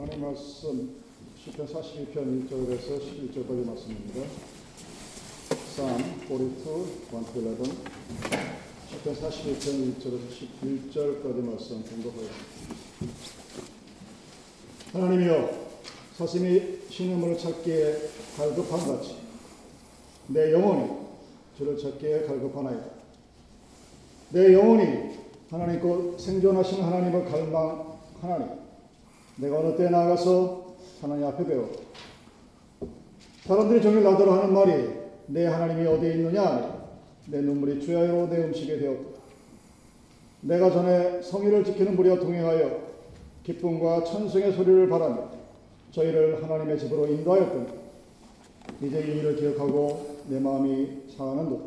하나님 0.00 0.22
말씀 0.22 0.96
시편 1.36 1.66
42편 1.66 2.48
1절에서 2.48 2.98
11절까지 2.98 3.66
말씀입니다. 3.66 4.22
Psalm 5.50 6.00
42, 6.26 7.10
1-11 7.12 7.64
시편 8.88 9.14
42편 9.14 9.64
1절에서 9.98 10.24
11절까지 10.62 11.44
말씀 11.44 11.82
공독하겠습니다. 11.82 12.32
하나님이여 14.94 15.68
사슴이 16.16 16.78
신음을 16.88 17.36
찾기에 17.36 17.96
갈급한 18.38 18.86
같이 18.86 19.16
내 20.28 20.50
영혼이 20.50 20.92
주를 21.58 21.76
찾기에 21.76 22.22
갈급하나이다. 22.22 22.84
내 24.30 24.54
영혼이 24.54 25.10
하나님 25.50 25.78
곧 25.78 26.18
생존하신 26.18 26.84
하나님을 26.84 27.26
갈망하나니 27.26 28.59
내가 29.40 29.58
어느 29.58 29.76
때 29.76 29.88
나가서 29.88 30.74
하나님 31.00 31.26
앞에 31.26 31.44
배워 31.46 31.70
사람들이 33.44 33.80
종일 33.80 34.04
나더러 34.04 34.34
하는 34.34 34.52
말이 34.52 35.00
내 35.26 35.46
하나님이 35.46 35.86
어디에 35.86 36.14
있느냐 36.14 36.80
내 37.26 37.40
눈물이 37.40 37.80
주야로 37.80 38.28
내 38.28 38.44
음식이 38.44 38.78
되었다. 38.78 39.20
내가 40.42 40.70
전에 40.70 41.22
성의를 41.22 41.64
지키는 41.64 41.96
무리와 41.96 42.18
동행하여 42.18 42.90
기쁨과 43.44 44.04
찬송의 44.04 44.52
소리를 44.52 44.88
바라며 44.88 45.30
저희를 45.92 46.42
하나님의 46.42 46.78
집으로 46.78 47.06
인도하였더니 47.06 47.66
이제 48.82 49.00
이 49.00 49.18
일을 49.18 49.36
기억하고 49.36 50.16
내 50.28 50.40
마음이 50.40 51.02
상하는도다. 51.16 51.64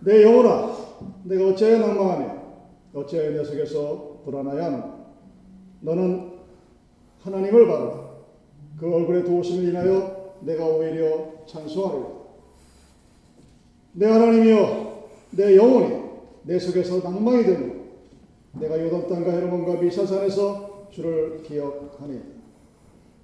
내 0.00 0.22
영혼아 0.22 0.76
내가 1.24 1.48
어찌하여 1.48 1.78
낭망하며 1.78 2.42
어찌하여 2.94 3.30
내 3.30 3.44
속에서 3.44 4.20
불안하여 4.24 4.62
하는가 4.62 5.03
너는 5.84 6.32
하나님을 7.20 7.66
바라 7.66 8.14
그 8.78 8.92
얼굴의 8.92 9.24
도우심을 9.24 9.68
인하여 9.68 10.34
내가 10.40 10.66
오히려 10.66 11.44
찬송하리라. 11.46 12.06
내 13.92 14.06
하나님이여 14.06 15.08
내 15.32 15.56
영혼이 15.56 16.04
내 16.44 16.58
속에서 16.58 17.00
낭망이 17.00 17.44
되는 17.44 17.84
내가 18.60 18.80
요단 18.80 19.08
땅과 19.08 19.30
헤르몬과 19.30 19.80
미사산에서 19.80 20.88
주를 20.90 21.42
기억하니 21.42 22.20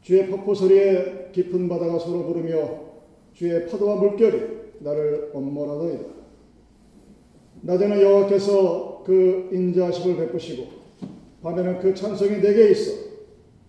주의 0.02 0.28
폭포 0.28 0.54
소리에 0.54 1.30
깊은 1.32 1.68
바다가 1.68 1.98
서로 1.98 2.24
부르며 2.26 2.90
주의 3.32 3.66
파도와 3.66 3.96
물결이 3.96 4.60
나를 4.80 5.30
엄몰하더이다. 5.34 6.04
낮에는 7.62 8.00
여호와께서 8.00 9.02
그 9.04 9.48
인자하심을 9.52 10.16
베푸시고 10.16 10.79
밤에는 11.42 11.78
그 11.80 11.94
찬송이 11.94 12.40
내게 12.40 12.70
있어 12.70 12.92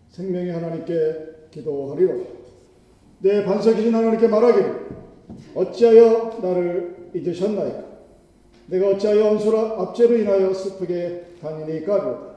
생명의 0.09 0.51
하나님께 0.51 1.47
기도하리라. 1.51 2.15
내 3.19 3.45
반석이신 3.45 3.93
하나님께 3.93 4.27
말하기를 4.27 4.89
어찌하여 5.55 6.39
나를 6.41 7.11
잊으셨나이까? 7.13 7.91
내가 8.67 8.89
어찌하여 8.89 9.31
언수라 9.31 9.81
압제로 9.81 10.17
인하여 10.17 10.53
슬프게 10.53 11.35
다니니까? 11.41 12.31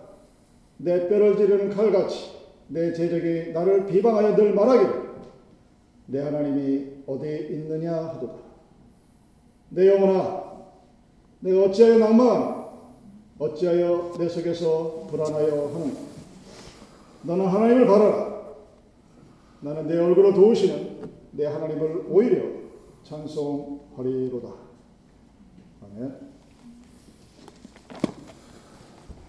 내 0.79 1.09
뼈를 1.09 1.37
지르는 1.37 1.71
칼같이 1.71 2.33
내 2.69 2.93
제적이 2.93 3.53
나를 3.53 3.87
비방하여 3.87 4.37
늘 4.37 4.55
말하기를 4.55 5.05
내 6.07 6.21
하나님이 6.21 6.87
어디 7.07 7.49
있느냐 7.51 7.93
하도다. 7.93 8.35
내 9.71 9.89
영혼아, 9.89 10.45
내가 11.41 11.65
어찌하여 11.65 11.99
낭망하나? 11.99 12.64
어찌하여 13.45 14.15
내 14.19 14.29
속에서 14.29 15.07
불안하여 15.11 15.69
하는가? 15.75 16.01
너는 17.23 17.47
하나님을 17.47 17.87
바라라. 17.87 18.45
나는 19.61 19.87
내 19.87 19.99
얼굴을 19.99 20.35
도우시는 20.35 21.09
내 21.33 21.47
하나님을 21.47 22.07
오히려 22.09 22.43
찬송하리로다. 23.05 24.49
아멘. 25.83 26.17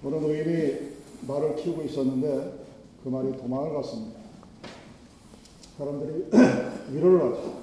어느 0.03 0.15
노인이 0.15 0.95
말을 1.27 1.55
키우고 1.55 1.81
있었는데 1.83 2.65
그 3.03 3.09
말이 3.09 3.35
도망을 3.37 3.73
갔습니다. 3.75 4.19
사람들이 5.77 6.25
위로를 6.91 7.19
하죠. 7.31 7.55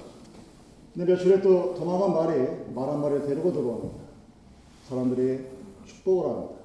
근데 0.95 1.13
며칠에 1.13 1.41
또 1.41 1.75
도망간 1.75 2.13
말이 2.13 2.41
말 2.75 2.89
한 2.91 3.01
마리를 3.01 3.27
데리고 3.27 3.53
들어옵니다. 3.53 4.03
사람들이 4.89 5.52
축복을 5.85 6.31
합니다. 6.31 6.63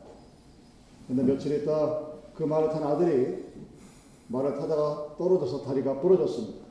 근데 1.07 1.23
며칠 1.23 1.61
있다 1.61 2.07
그 2.33 2.43
말을 2.43 2.69
탄 2.69 2.83
아들이 2.83 3.45
말을 4.27 4.55
타다가 4.55 5.15
떨어져서 5.17 5.63
다리가 5.63 5.99
부러졌습니다. 6.01 6.65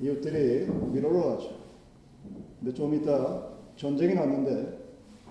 이웃들이 0.00 0.68
위로를 0.92 1.32
하죠. 1.32 1.50
근데 2.58 2.74
좀 2.74 2.94
있다 2.94 3.48
전쟁이 3.76 4.14
났는데 4.14 4.78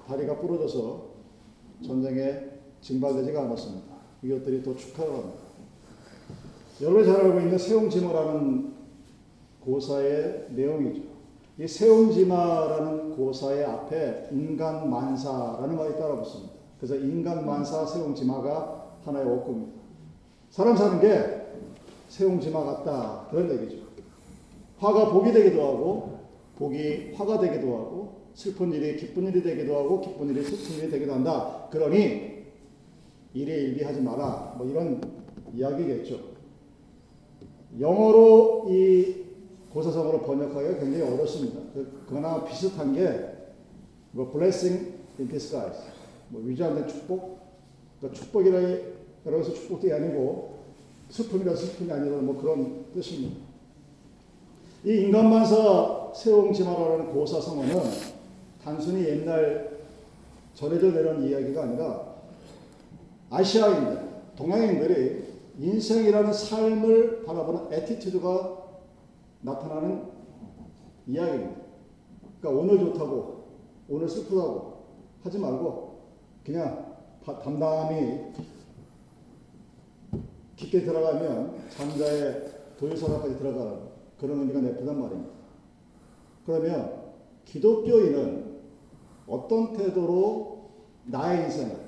다리가 0.07 0.39
부러져서 0.39 1.09
전쟁에 1.85 2.51
징발되지가 2.81 3.43
않았습니다. 3.43 3.95
이웃들이 4.23 4.63
또 4.63 4.75
축하를 4.75 5.13
합니다. 5.13 5.39
여러분이 6.81 7.05
잘 7.05 7.21
알고 7.21 7.39
있는 7.39 7.57
세옹지마라는 7.57 8.73
고사의 9.61 10.47
내용이죠. 10.51 11.14
이 11.57 11.67
세옹지마라는 11.67 13.15
고사의 13.15 13.63
앞에 13.63 14.27
인간 14.31 14.89
만사라는 14.89 15.75
말이 15.75 15.93
따라 15.93 16.15
붙습니다. 16.17 16.53
그래서 16.77 16.95
인간 16.95 17.45
만사 17.45 17.85
세옹지마가 17.85 18.97
하나의 19.05 19.25
어구입니다. 19.25 19.73
사람 20.49 20.75
사는 20.75 20.99
게 20.99 21.45
세옹지마 22.09 22.63
같다 22.63 23.27
그런 23.31 23.49
얘기죠. 23.51 23.85
화가 24.79 25.11
복이 25.11 25.31
되기도 25.31 25.61
하고 25.63 26.19
복이 26.57 27.13
화가 27.15 27.39
되기도 27.39 27.67
하고 27.67 28.15
슬픈 28.33 28.73
일이 28.73 28.97
기쁜 28.97 29.27
일이 29.27 29.41
되기도 29.41 29.77
하고 29.77 30.01
기쁜 30.01 30.29
일이 30.29 30.43
슬픈 30.43 30.77
일이 30.77 30.91
되기도 30.91 31.13
한다. 31.13 31.67
그러니 31.71 32.35
일에 33.33 33.53
일비하지 33.53 34.01
마라. 34.01 34.55
뭐 34.57 34.67
이런 34.67 35.01
이야기겠죠. 35.53 36.19
영어로 37.79 38.65
이 38.69 39.24
고사성어로 39.75 40.21
번역하기가 40.21 40.79
굉장히 40.79 41.03
어렵습니다. 41.03 41.59
그, 41.73 42.05
그러나 42.09 42.43
비슷한 42.43 42.95
게 42.95 43.35
뭐 44.15 44.31
blessing 44.31 44.93
in 45.19 45.27
disguise, 45.27 45.77
뭐 46.29 46.41
위장된 46.41 46.87
축복, 46.87 47.37
그러니까 47.99 48.21
축복이라고 48.21 49.37
해서 49.39 49.53
축복이 49.53 49.91
아니고 49.91 50.55
슬픔이라 51.09 51.53
슬픔이 51.53 51.91
아니라 51.91 52.17
뭐 52.17 52.41
그런 52.41 52.85
뜻입니다. 52.93 53.35
이 54.85 54.91
인간만사 55.01 56.13
세옹지마라는 56.15 57.11
고사성어는 57.11 57.75
단순히 58.63 59.05
옛날 59.05 59.79
전해져 60.53 60.91
내려온 60.91 61.27
이야기가 61.27 61.63
아니라 61.63 62.15
아시아인들, 63.29 63.99
동양인들이 64.37 65.25
인생이라는 65.59 66.31
삶을 66.31 67.25
바라보는 67.25 67.73
attitude가 67.73 68.64
나타나는 69.45 70.03
이야기입니다. 71.07 71.61
그러니까 72.41 72.61
오늘 72.61 72.79
좋다고, 72.79 73.45
오늘 73.87 74.09
슬프다고 74.09 74.85
하지 75.23 75.37
말고 75.39 75.99
그냥 76.43 76.95
담담히 77.23 78.33
깊게 80.55 80.81
들어가면 80.83 81.69
잠자의 81.69 82.51
도유사다까지 82.77 83.37
들어가는 83.37 83.79
그런 84.19 84.39
의미가 84.39 84.61
내포된 84.61 84.99
말입니다. 84.99 85.31
그러면 86.45 87.05
기독교인은 87.45 88.55
어떤 89.27 89.73
태도로 89.73 90.69
나의 91.05 91.45
인생을 91.45 91.85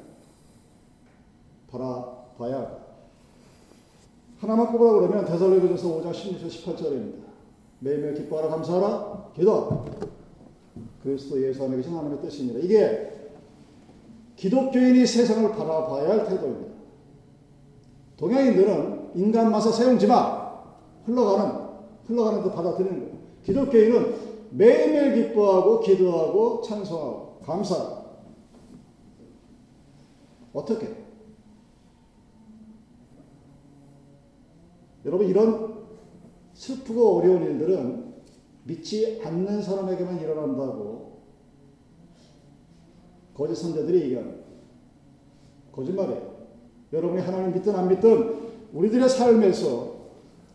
바라봐야? 1.69 2.87
하나만 4.39 4.71
꼽으라 4.71 5.07
그러면 5.07 5.25
대살로니가서 5.25 5.87
5장 5.87 6.11
16절 6.11 6.47
18절입니다. 6.47 7.26
매일매일 7.79 8.15
기뻐하라 8.15 8.49
감사하라 8.49 9.31
기도 9.35 9.85
그리스도 11.03 11.41
예수 11.41 11.63
안에 11.63 11.77
계신 11.77 11.93
하나님의 11.93 12.21
뜻입니다. 12.21 12.59
이게 12.59 13.31
기독교인이 14.35 15.05
세상을 15.05 15.49
바라봐야 15.51 16.09
할 16.09 16.25
태도입니다. 16.25 16.73
동양인들은 18.17 19.11
인간 19.15 19.51
마사 19.51 19.71
세웅지마 19.71 20.47
흘러가는 21.05 21.67
흘러가는 22.07 22.43
듯 22.43 22.53
받아들이는 22.53 22.99
거예요. 22.99 23.17
기독교인은 23.43 24.15
매일매일 24.51 25.27
기뻐하고 25.27 25.79
기도하고 25.81 26.61
찬송하고 26.61 27.39
감사하고 27.45 28.07
어떻게? 30.53 31.05
여러분 35.05 35.27
이런 35.27 35.76
슬프고 36.67 37.17
어려운 37.17 37.43
일들은 37.43 38.13
믿지 38.65 39.21
않는 39.23 39.61
사람에게만 39.61 40.19
일어난다고 40.19 41.17
거짓 43.33 43.55
선자들이 43.55 44.01
얘기합니다. 44.01 44.39
거짓말이에요. 45.71 46.37
여러분이 46.91 47.21
하나님 47.21 47.53
믿든 47.53 47.73
안 47.73 47.87
믿든 47.87 48.47
우리들의 48.73 49.07
삶에서 49.07 49.95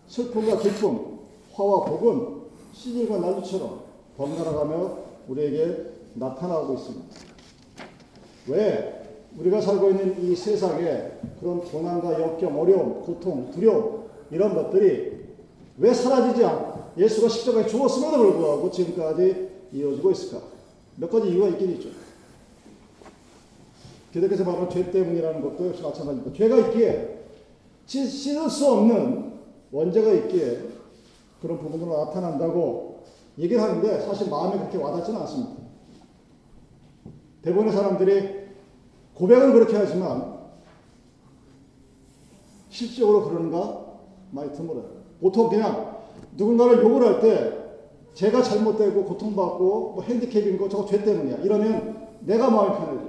슬픔과 0.06 0.58
기쁨, 0.58 1.18
화와 1.54 1.86
복은 1.86 2.42
시절과 2.72 3.18
나주처럼 3.18 3.80
번갈아가며 4.16 4.98
우리에게 5.28 5.92
나타나고 6.14 6.74
있습니다. 6.74 7.06
왜? 8.48 8.98
우리가 9.38 9.62
살고 9.62 9.90
있는 9.90 10.22
이 10.22 10.36
세상에 10.36 11.12
그런 11.40 11.60
고난과 11.60 12.20
역경, 12.20 12.60
어려움, 12.60 13.00
고통, 13.00 13.50
두려움 13.50 14.02
이런 14.30 14.54
것들이 14.54 15.11
왜 15.78 15.92
사라지지 15.92 16.44
않고 16.44 16.92
예수가 16.96 17.28
십자가에 17.28 17.66
죽었음에도 17.66 18.16
불구하고 18.18 18.70
지금까지 18.70 19.48
이어지고 19.72 20.10
있을까? 20.10 20.46
몇 20.96 21.10
가지 21.10 21.30
이유가 21.30 21.48
있긴 21.48 21.72
있죠. 21.72 21.88
계속해서 24.12 24.44
말하는 24.44 24.68
죄 24.68 24.90
때문이라는 24.90 25.40
것도 25.40 25.68
역시 25.68 25.82
마찬가지입니다. 25.82 26.36
죄가 26.36 26.56
있기에 26.58 27.24
씻을 27.86 28.50
수 28.50 28.70
없는 28.70 29.32
원죄가 29.70 30.12
있기에 30.12 30.62
그런 31.40 31.58
부분으로 31.58 32.04
나타난다고 32.04 33.04
얘기를 33.38 33.62
하는데 33.62 34.00
사실 34.00 34.28
마음에 34.28 34.58
그렇게 34.58 34.76
와닿지는 34.76 35.18
않습니다. 35.22 35.62
대부분의 37.40 37.72
사람들이 37.72 38.42
고백은 39.14 39.52
그렇게 39.52 39.76
하지만 39.76 40.40
실질적으로 42.68 43.28
그런가 43.28 43.98
많이 44.30 44.52
드물어요. 44.52 45.01
보통 45.22 45.48
그냥 45.48 45.98
누군가를 46.36 46.82
욕을 46.82 47.06
할 47.06 47.20
때 47.20 47.62
제가 48.12 48.42
잘못되고 48.42 49.04
고통받고 49.04 49.92
뭐 49.94 50.02
핸디캡인 50.02 50.58
거 50.58 50.68
저거 50.68 50.84
죄 50.84 51.02
때문이야. 51.02 51.38
이러면 51.38 52.08
내가 52.20 52.50
마음이 52.50 52.76
편해져. 52.76 53.06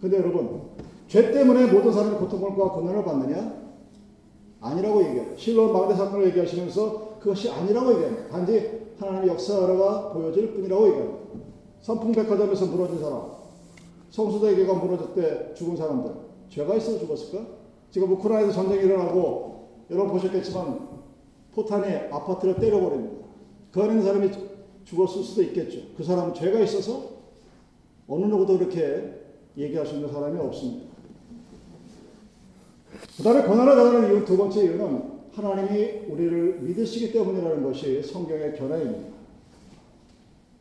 근데 0.00 0.16
여러분 0.16 0.62
죄 1.06 1.30
때문에 1.30 1.70
모든 1.70 1.92
사람이 1.92 2.16
고통과 2.16 2.70
고난을 2.70 3.04
받느냐? 3.04 3.62
아니라고 4.60 5.04
얘기해요. 5.04 5.36
실로 5.36 5.72
마대 5.72 5.94
사건을 5.94 6.28
얘기하시면서 6.28 7.18
그것이 7.20 7.50
아니라고 7.50 7.92
얘기합니다. 7.94 8.28
단지 8.28 8.80
하나님의 8.98 9.28
역사가 9.28 10.12
보여질 10.12 10.54
뿐이라고 10.54 10.88
얘기합니다. 10.88 11.18
삼풍백화점에서 11.82 12.66
무너진 12.66 13.00
사람, 13.00 13.22
성수대교가 14.10 14.74
무너졌대 14.74 15.54
죽은 15.54 15.76
사람들 15.76 16.12
죄가 16.48 16.76
있어 16.76 16.98
죽었을까? 16.98 17.44
지금 17.90 18.12
우크라이나 18.12 18.52
전쟁이 18.52 18.84
일어나고 18.84 19.68
여러분 19.90 20.12
보셨겠지만 20.12 21.01
포탄이 21.54 21.94
아파트를 22.10 22.56
때려버립니다. 22.56 23.26
그 23.70 23.82
안에 23.82 24.02
사람이 24.02 24.30
죽었을 24.84 25.22
수도 25.22 25.42
있겠죠. 25.42 25.80
그 25.96 26.02
사람은 26.02 26.34
죄가 26.34 26.60
있어서 26.60 27.10
어느 28.08 28.26
누구도 28.26 28.58
그렇게 28.58 29.22
얘기할 29.56 29.86
수 29.86 29.94
있는 29.94 30.10
사람이 30.10 30.38
없습니다. 30.40 30.92
그 33.16 33.22
다음에 33.22 33.42
고난을 33.42 33.76
당하는 33.76 34.12
이유 34.12 34.24
두 34.24 34.36
번째 34.36 34.64
이유는 34.64 35.12
하나님이 35.32 36.06
우리를 36.08 36.60
믿으시기 36.60 37.12
때문이라는 37.12 37.62
것이 37.62 38.02
성경의 38.02 38.56
견해입니다. 38.56 39.12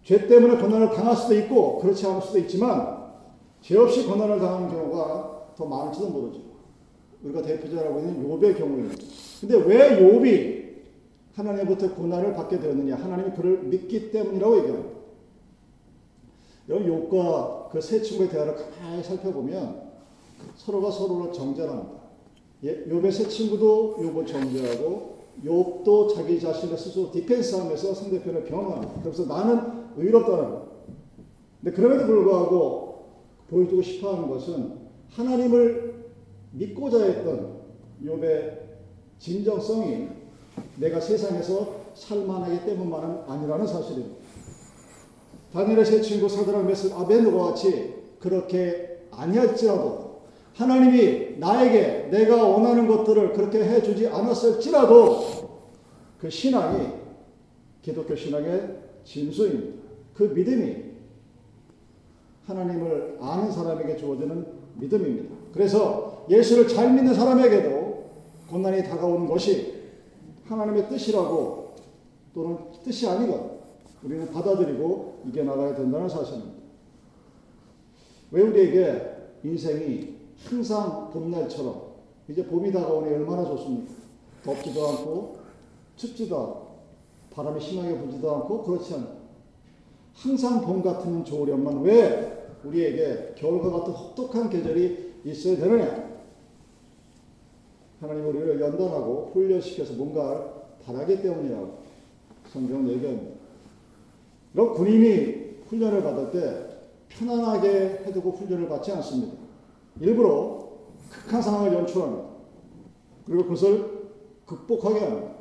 죄 0.03 0.27
때문에 0.27 0.57
고난을 0.57 0.91
당할 0.91 1.15
수도 1.15 1.35
있고 1.35 1.79
그렇지 1.79 2.05
않을 2.07 2.21
수도 2.21 2.39
있지만 2.39 3.01
죄 3.61 3.77
없이 3.77 4.05
고난을 4.05 4.39
당하는 4.39 4.69
경우가 4.69 5.53
더 5.55 5.65
많을지도 5.65 6.09
모르죠. 6.09 6.41
우리가 7.23 7.41
대표적으로 7.41 7.99
있는 7.99 8.27
욥의 8.27 8.57
경우입니다. 8.57 9.03
근데 9.41 9.57
왜 9.57 9.99
욥이 9.99 10.61
하나님부터 11.33 11.95
고난을 11.95 12.33
받게 12.33 12.60
되었느냐? 12.60 12.95
하나님이 12.95 13.36
그를 13.36 13.63
믿기 13.63 14.12
때문이라고 14.12 14.57
얘기합니다. 14.60 14.89
여러분 16.69 17.10
욥과 17.10 17.69
그 17.72 17.81
세 17.81 18.01
친구의 18.01 18.30
대화를 18.30 18.56
가만히 18.56 19.04
살펴보면 19.04 19.92
서로가 20.57 20.92
서로를 20.92 21.33
정죄합니다. 21.33 22.01
예, 22.63 22.86
욥의 22.86 23.12
세 23.12 23.28
친구도 23.28 23.98
욥을 23.98 24.28
정죄하고 24.28 25.12
욥도 25.45 26.13
자기 26.13 26.39
자신의 26.39 26.78
스스로 26.78 27.12
디펜스하면서 27.12 27.94
상대편을 27.94 28.44
변호합니다. 28.45 29.01
그래서 29.01 29.25
나는 29.25 29.86
의롭다는 29.98 30.50
거. 30.51 30.68
근데 31.63 31.75
그럼에도 31.75 32.06
불구하고 32.06 33.06
보여주고 33.50 33.81
싶어하는 33.81 34.30
것은 34.30 34.74
하나님을 35.10 36.06
믿고자 36.51 37.04
했던 37.04 37.62
욥의 38.04 38.60
진정성이 39.19 40.07
내가 40.77 41.00
세상에서 41.00 41.81
살만하기 41.94 42.65
때문만은 42.65 43.23
아니라는 43.27 43.68
사실입니다. 43.68 44.15
다니엘의 45.53 45.85
세 45.85 46.01
친구 46.01 46.29
사드락 46.29 46.65
메스 46.65 46.94
아벤누가 46.94 47.45
같이 47.45 47.94
그렇게 48.19 49.06
아니할지라도 49.12 50.21
하나님이 50.56 51.38
나에게 51.39 52.09
내가 52.12 52.44
원하는 52.44 52.88
것들을 52.88 53.33
그렇게 53.33 53.63
해주지 53.63 54.07
않았을지라도 54.07 55.41
그 56.19 56.29
신앙이 56.29 56.88
기독교 57.81 58.15
신앙의 58.15 58.77
진수입니다. 59.03 59.81
그 60.13 60.24
믿음이 60.24 60.91
하나님을 62.45 63.17
아는 63.19 63.51
사람에게 63.51 63.97
주어지는 63.97 64.45
믿음입니다. 64.75 65.35
그래서 65.53 66.25
예수를 66.29 66.67
잘 66.67 66.94
믿는 66.94 67.13
사람에게도 67.13 68.09
고난이 68.50 68.83
다가오는 68.83 69.27
것이 69.27 69.81
하나님의 70.51 70.89
뜻이라고 70.89 71.75
또는 72.33 72.57
뜻이 72.83 73.07
아니건 73.07 73.59
우리는 74.03 74.30
받아들이고 74.31 75.24
이겨나가야 75.27 75.75
된다는 75.75 76.09
사실입니다. 76.09 76.51
왜 78.31 78.42
우리에게 78.44 79.12
인생이 79.44 80.15
항상 80.44 81.09
봄날처럼 81.12 81.92
이제 82.27 82.45
봄이 82.45 82.71
다가오니 82.71 83.13
얼마나 83.13 83.45
좋습니까? 83.45 83.94
덥지도 84.44 84.88
않고 84.88 85.38
춥지도 85.95 86.38
않고 86.38 86.71
바람이 87.31 87.62
심하게 87.62 87.98
불지도 87.98 88.36
않고 88.36 88.63
그렇지 88.63 88.94
않고 88.95 89.21
항상 90.13 90.62
봄 90.62 90.81
같으면 90.81 91.24
좋으련만 91.24 91.81
왜 91.81 92.50
우리에게 92.63 93.36
겨울과 93.38 93.71
같은 93.71 93.94
혹독한 93.94 94.50
계절이 94.50 95.21
있어야 95.25 95.57
되느냐? 95.57 96.11
하나님 98.01 98.27
우리를 98.30 98.59
연단하고 98.59 99.30
훈련시켜서 99.31 99.94
뭔가를 99.94 100.42
바라기 100.83 101.21
때문이라고 101.21 101.77
성경은 102.48 102.89
얘기합니다. 102.89 103.36
그럼 104.51 104.74
군인이 104.74 105.62
훈련을 105.68 106.01
받을 106.01 106.31
때 106.31 106.68
편안하게 107.09 108.06
해두고 108.06 108.31
훈련을 108.31 108.68
받지 108.68 108.92
않습니다. 108.92 109.38
일부러 110.00 110.71
극한 111.12 111.44
상황을 111.44 111.74
연출합니다. 111.74 112.27
그리고 113.25 113.43
그것을 113.43 114.10
극복하게 114.48 115.00
합니다. 115.00 115.36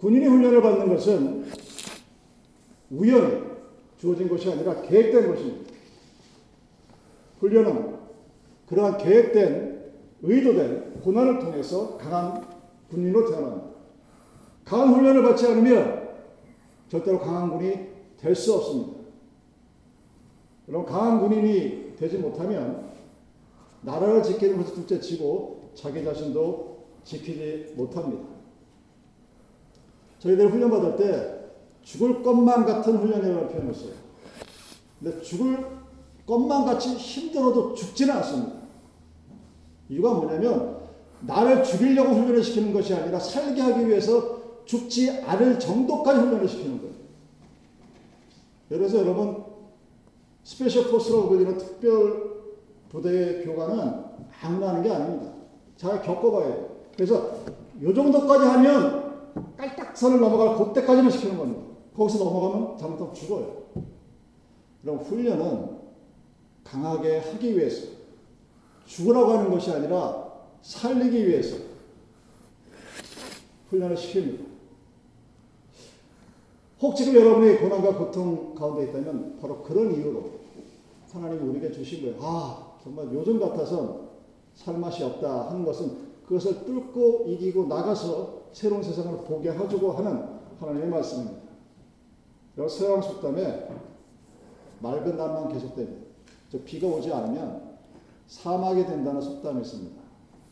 군인이 0.00 0.26
훈련을 0.26 0.60
받는 0.60 0.88
것은 0.94 1.46
우연히 2.90 3.42
주어진 3.96 4.28
것이 4.28 4.50
아니라 4.50 4.82
계획된 4.82 5.28
것입니다. 5.28 5.70
훈련은 7.38 7.96
그러한 8.66 8.98
계획된, 8.98 9.92
의도된 10.22 10.89
고난을 11.00 11.38
통해서 11.38 11.96
강한 11.96 12.46
군인으로 12.90 13.30
태어납니다. 13.30 13.68
강한 14.64 14.94
훈련을 14.94 15.22
받지 15.22 15.46
않으면 15.46 16.08
절대로 16.88 17.18
강한 17.18 17.50
군이 17.50 17.88
될 18.18 18.34
수 18.34 18.54
없습니다. 18.54 19.00
그럼 20.66 20.84
강한 20.84 21.20
군인이 21.20 21.96
되지 21.96 22.18
못하면 22.18 22.90
나라를 23.82 24.22
지키는 24.22 24.58
것을 24.58 24.74
둘째 24.74 25.00
치고 25.00 25.70
자기 25.74 26.04
자신도 26.04 26.84
지키지 27.04 27.74
못합니다. 27.76 28.24
저희들 30.18 30.50
훈련받을 30.50 30.96
때 30.96 31.40
죽을 31.82 32.22
것만 32.22 32.66
같은 32.66 32.98
훈련이라고 32.98 33.48
표현했어요. 33.48 33.92
근데 35.02 35.20
죽을 35.22 35.66
것만 36.26 36.66
같이 36.66 36.90
힘들어도 36.90 37.74
죽지는 37.74 38.14
않습니다. 38.16 38.60
이유가 39.88 40.12
뭐냐면 40.12 40.79
나를 41.22 41.62
죽이려고 41.62 42.10
훈련을 42.14 42.42
시키는 42.42 42.72
것이 42.72 42.94
아니라 42.94 43.18
살게 43.18 43.60
하기 43.60 43.88
위해서 43.88 44.40
죽지 44.64 45.22
않을 45.22 45.58
정도까지 45.58 46.20
훈련을 46.20 46.48
시키는 46.48 46.78
거예요. 46.78 46.94
그래서 48.68 48.98
여러분 48.98 49.44
special 50.44 50.90
force라고 50.90 51.28
불리는 51.28 51.58
특별 51.58 52.30
부대의 52.88 53.44
교관은 53.44 54.04
아무나 54.42 54.68
하는 54.70 54.82
게 54.82 54.90
아닙니다. 54.90 55.32
잘 55.76 56.02
겪어봐야 56.02 56.46
돼요. 56.46 56.68
그래서 56.94 57.36
요 57.82 57.94
정도까지 57.94 58.44
하면 58.44 59.30
깔딱선을 59.56 60.20
넘어갈 60.20 60.56
그때까지만 60.56 61.10
시키는 61.10 61.38
겁니다. 61.38 61.62
거기서 61.96 62.24
넘어가면 62.24 62.78
잘못하면 62.78 63.14
죽어요. 63.14 63.60
그럼 64.82 64.98
훈련은 64.98 65.78
강하게 66.64 67.18
하기 67.18 67.56
위해서 67.56 67.88
죽으라고 68.86 69.32
하는 69.32 69.50
것이 69.50 69.70
아니라 69.70 70.29
살리기 70.62 71.28
위해서 71.28 71.56
훈련을 73.68 73.96
시킵니다. 73.96 74.50
혹 76.80 76.96
지금 76.96 77.14
여러분이 77.14 77.58
고난과 77.58 77.96
고통 77.96 78.54
가운데 78.54 78.84
있다면 78.84 79.38
바로 79.40 79.62
그런 79.62 79.94
이유로 79.94 80.40
하나님이 81.12 81.48
우리에게 81.48 81.72
주신 81.72 82.02
거예요. 82.02 82.16
아, 82.20 82.76
정말 82.82 83.06
요즘 83.12 83.38
같아서 83.38 84.08
살 84.54 84.78
맛이 84.78 85.02
없다 85.02 85.50
하는 85.50 85.64
것은 85.64 86.10
그것을 86.26 86.64
뚫고 86.64 87.24
이기고 87.28 87.66
나가서 87.66 88.40
새로운 88.52 88.82
세상을 88.82 89.24
보게 89.24 89.50
해주고 89.50 89.92
하는 89.92 90.24
하나님의 90.58 90.88
말씀입니다. 90.88 91.40
여기 92.58 92.70
서양 92.70 93.00
속담에 93.00 93.68
맑은 94.80 95.16
날만 95.16 95.52
계속됩니다. 95.52 96.06
저 96.50 96.58
비가 96.64 96.86
오지 96.88 97.12
않으면 97.12 97.78
사막이 98.26 98.86
된다는 98.86 99.20
속담이 99.20 99.60
있습니다. 99.62 99.99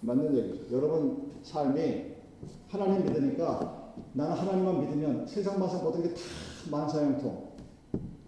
맞는 0.00 0.36
얘기죠. 0.36 0.76
여러분 0.76 1.32
삶이 1.42 2.04
하나님 2.68 3.04
믿으니까 3.04 3.94
나는 4.12 4.32
하나님만 4.32 4.80
믿으면 4.80 5.26
세상 5.26 5.58
마상 5.58 5.82
모든 5.82 6.02
게 6.02 6.08
다 6.14 6.20
만사형통 6.70 7.48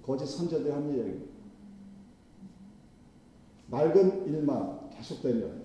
거짓 0.03 0.27
선제들 0.27 0.73
하는 0.73 0.91
얘기입니다. 0.99 1.31
맑은 3.69 4.27
일만 4.27 4.91
계속되면 4.91 5.63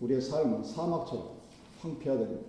우리의 0.00 0.20
삶은 0.20 0.62
사막처럼 0.62 1.38
황폐화됩니다. 1.80 2.46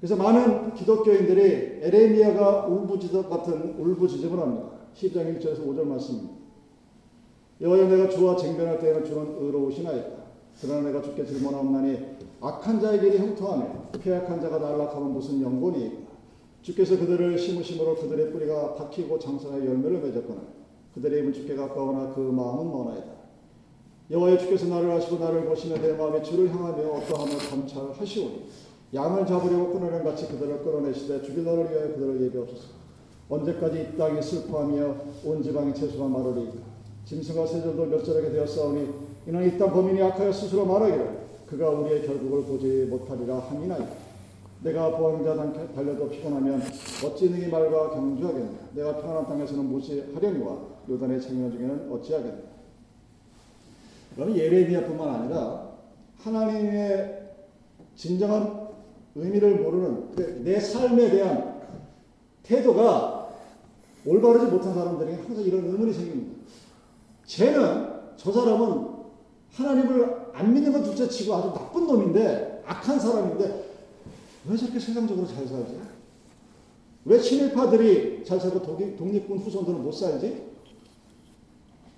그래서 0.00 0.16
많은 0.16 0.74
기독교인들이 0.74 1.80
에레미야가 1.82 2.66
울부짖듯 2.66 3.30
같은 3.30 3.78
울부짖음을 3.78 4.36
합니다. 4.38 4.70
10장 4.96 5.38
1절에서 5.38 5.64
5절 5.64 5.84
말씀입니다. 5.84 6.34
여호와 7.60 7.86
내가 7.86 8.08
주와 8.08 8.34
쟁변할 8.34 8.80
때에는 8.80 9.04
주는 9.04 9.36
의로우시나이다. 9.40 10.21
그러나 10.60 10.88
내가 10.88 11.02
주께 11.02 11.24
질문하옵나니 11.24 11.98
악한 12.40 12.80
자의 12.80 13.00
길이 13.00 13.18
형통하며 13.18 13.90
폐악한 14.02 14.40
자가 14.40 14.58
날락하면 14.58 15.12
무슨 15.12 15.40
영곤이 15.40 15.86
있다. 15.86 16.12
주께서 16.62 16.98
그들을 16.98 17.38
심으심으로 17.38 17.96
그들의 17.96 18.32
뿌리가 18.32 18.74
박히고 18.74 19.18
장성하여 19.18 19.66
열매를 19.66 20.00
맺었거나 20.00 20.40
그들의 20.94 21.20
입은 21.20 21.32
주께 21.32 21.56
가까우나 21.56 22.12
그 22.14 22.20
마음은 22.20 22.70
머나이다. 22.70 23.06
여호와의 24.10 24.38
주께서 24.38 24.66
나를 24.66 24.90
아시고 24.92 25.18
나를 25.18 25.46
보시며 25.46 25.80
내 25.80 25.92
마음에 25.94 26.22
주를 26.22 26.50
향하며 26.52 26.88
어떠함을 26.88 27.38
감찰하시오니 27.38 28.46
양을 28.94 29.26
잡으려고 29.26 29.72
끊어낸 29.72 30.04
같이 30.04 30.28
그들을 30.28 30.62
끌어내시되 30.62 31.22
죽일 31.22 31.44
날을 31.44 31.70
위하여 31.70 31.88
그들을 31.94 32.20
예비하소서. 32.22 32.82
언제까지 33.28 33.80
이 33.80 33.96
땅이 33.96 34.20
슬퍼하며 34.20 34.96
온 35.24 35.42
지방이 35.42 35.72
채소가 35.74 36.06
마르리까 36.06 36.52
짐승과 37.06 37.46
새들도 37.46 37.86
멸절하게 37.86 38.30
되었사오니 38.30 39.11
이는 39.26 39.46
이땅 39.46 39.72
범인이 39.72 40.02
악하여 40.02 40.32
스스로 40.32 40.66
말하기를 40.66 41.22
그가 41.46 41.70
우리의 41.70 42.06
결국을 42.06 42.44
보지 42.44 42.86
못하리라 42.90 43.38
함이나이다. 43.38 44.12
내가 44.62 44.96
보행자 44.96 45.34
달려도 45.74 46.08
피곤하면 46.08 46.62
어찌 47.04 47.30
능히 47.30 47.48
말과 47.48 47.90
경주하겠냐 47.90 48.50
내가 48.74 48.96
평안한 48.98 49.26
땅에서는 49.26 49.64
무시하려니와 49.64 50.56
요단의 50.88 51.20
창년 51.20 51.50
중에는 51.50 51.90
어찌하겠냐 51.90 52.52
그러면 54.14 54.36
예레미야뿐만 54.36 55.08
아니라 55.08 55.72
하나님의 56.18 57.22
진정한 57.96 58.68
의미를 59.14 59.56
모르는 59.56 60.14
그내 60.14 60.60
삶에 60.60 61.10
대한 61.10 61.60
태도가 62.42 63.30
올바르지 64.06 64.46
못한 64.46 64.74
사람들에게 64.74 65.22
항상 65.22 65.44
이런 65.44 65.64
의문이 65.64 65.92
생깁니다. 65.92 66.42
쟤는 67.26 67.92
저 68.16 68.32
사람은 68.32 68.91
하나님을 69.52 70.30
안 70.32 70.52
믿는 70.52 70.72
건 70.72 70.82
둘째 70.82 71.08
치고 71.08 71.34
아주 71.34 71.48
나쁜 71.48 71.86
놈인데 71.86 72.62
악한 72.66 72.98
사람인데 72.98 73.70
왜 74.48 74.56
저렇게 74.56 74.80
세상적으로 74.80 75.26
잘 75.26 75.46
살지? 75.46 75.78
왜 77.04 77.20
친일파들이 77.20 78.24
잘 78.24 78.40
살고 78.40 78.62
독립군 78.62 79.38
후손들은 79.38 79.82
못 79.82 79.92
살지? 79.92 80.52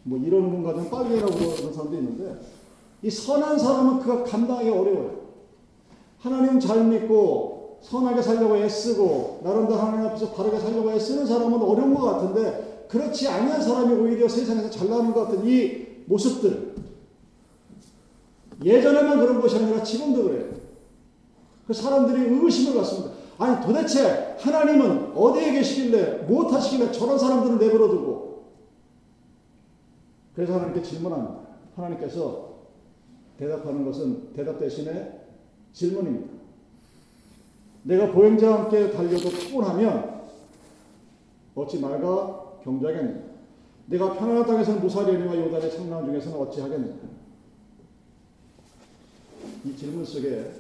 뭐 0.02 0.18
이런 0.18 0.50
분과는 0.50 0.90
빨개라고 0.90 1.32
그러는 1.32 1.73
사람도 1.73 1.96
있는데 1.96 2.40
이 3.02 3.11
선한 3.11 3.58
사람은 3.58 4.00
그가 4.00 4.25
감당하기 4.25 4.68
어려워요. 4.68 5.25
하나님 6.18 6.58
잘 6.58 6.84
믿고 6.84 7.78
선하게 7.82 8.23
살려고 8.23 8.56
애쓰고 8.56 9.40
나름대로 9.44 9.78
하나님 9.78 10.06
앞에서 10.08 10.32
바르게 10.32 10.58
살려고 10.58 10.90
애쓰는 10.90 11.26
사람은 11.26 11.61
어려운 11.61 11.94
것 11.94 12.02
같은데 12.02 12.87
그렇지 12.88 13.28
않은 13.28 13.61
사람이 13.61 13.94
오히려 13.94 14.26
세상에서 14.28 14.70
잘 14.70 14.88
나가는 14.88 15.12
것 15.12 15.25
같은 15.25 15.46
이 15.46 15.87
모습들 16.06 16.75
예전에만 18.62 19.18
그런 19.18 19.40
것이 19.40 19.56
아니라 19.56 19.82
지금도 19.82 20.25
그래요. 20.25 20.54
그 21.66 21.73
사람들이 21.73 22.34
의심을 22.34 22.76
갖습니다. 22.76 23.14
아니 23.38 23.64
도대체 23.64 24.37
하나님은 24.38 25.12
어디에 25.16 25.52
계시길래 25.52 26.25
무엇하시길래 26.26 26.92
저런 26.92 27.18
사람들을 27.18 27.58
내버려 27.58 27.88
두고 27.88 28.44
그래서 30.34 30.54
하나님께 30.54 30.82
질문합니다. 30.82 31.40
하나님께서 31.76 32.54
대답하는 33.38 33.84
것은 33.84 34.32
대답 34.32 34.58
대신에 34.58 35.20
질문입니다. 35.73 36.32
내가 37.82 38.12
보행자와 38.12 38.64
함께 38.64 38.90
달려도 38.90 39.28
피곤하면 39.30 40.23
어찌 41.54 41.80
말과 41.80 42.58
경주하겠느냐? 42.62 43.34
내가 43.87 44.14
편안한 44.14 44.46
땅에서는 44.46 44.80
무사리니와 44.80 45.37
요단의 45.37 45.70
창남 45.70 46.06
중에서는 46.06 46.38
어찌하겠느냐? 46.38 46.94
이 49.64 49.75
질문 49.76 50.04
속에 50.04 50.50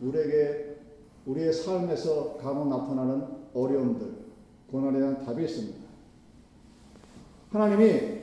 우리에게 0.00 0.76
우리의 1.26 1.52
삶에서 1.52 2.36
간혹 2.38 2.68
나타나는 2.68 3.26
어려움들, 3.54 4.12
고난에 4.70 4.98
대한 4.98 5.24
답이 5.24 5.44
있습니다. 5.44 5.78
하나님이 7.50 8.20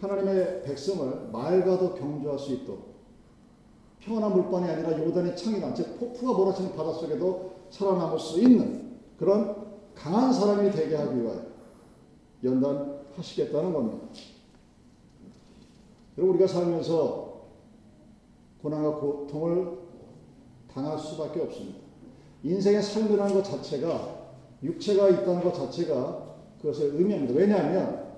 하나님의 0.00 0.62
백성을 0.62 1.30
말과도 1.32 1.94
경주할 1.94 2.38
수 2.38 2.52
있도록 2.54 2.88
평안한 4.00 4.32
물방이 4.32 4.70
아니라 4.70 4.98
요단의 4.98 5.36
창이나 5.36 5.74
즉 5.74 5.98
폭풍과 5.98 6.38
몰아치는 6.38 6.74
바닷속에도 6.74 7.52
살아남을 7.70 8.18
수 8.18 8.40
있는 8.40 8.98
그런 9.18 9.66
강한 9.94 10.32
사람이 10.32 10.70
되게 10.70 10.94
하기 10.94 11.20
위하여 11.20 11.42
연단하시겠다는 12.44 13.72
겁니다. 13.72 14.06
그리고 16.14 16.30
우리가 16.30 16.46
살면서 16.46 17.27
고난과 18.62 18.96
고통을 18.96 19.78
당할 20.72 20.98
수밖에 20.98 21.40
없습니다. 21.40 21.78
인생의 22.42 22.82
삶이라는 22.82 23.34
것 23.34 23.42
자체가 23.42 24.18
육체가 24.62 25.08
있다는 25.08 25.42
것 25.42 25.52
자체가 25.54 26.36
그것을 26.60 26.94
의미합니다. 26.94 27.34
왜냐하면 27.34 28.08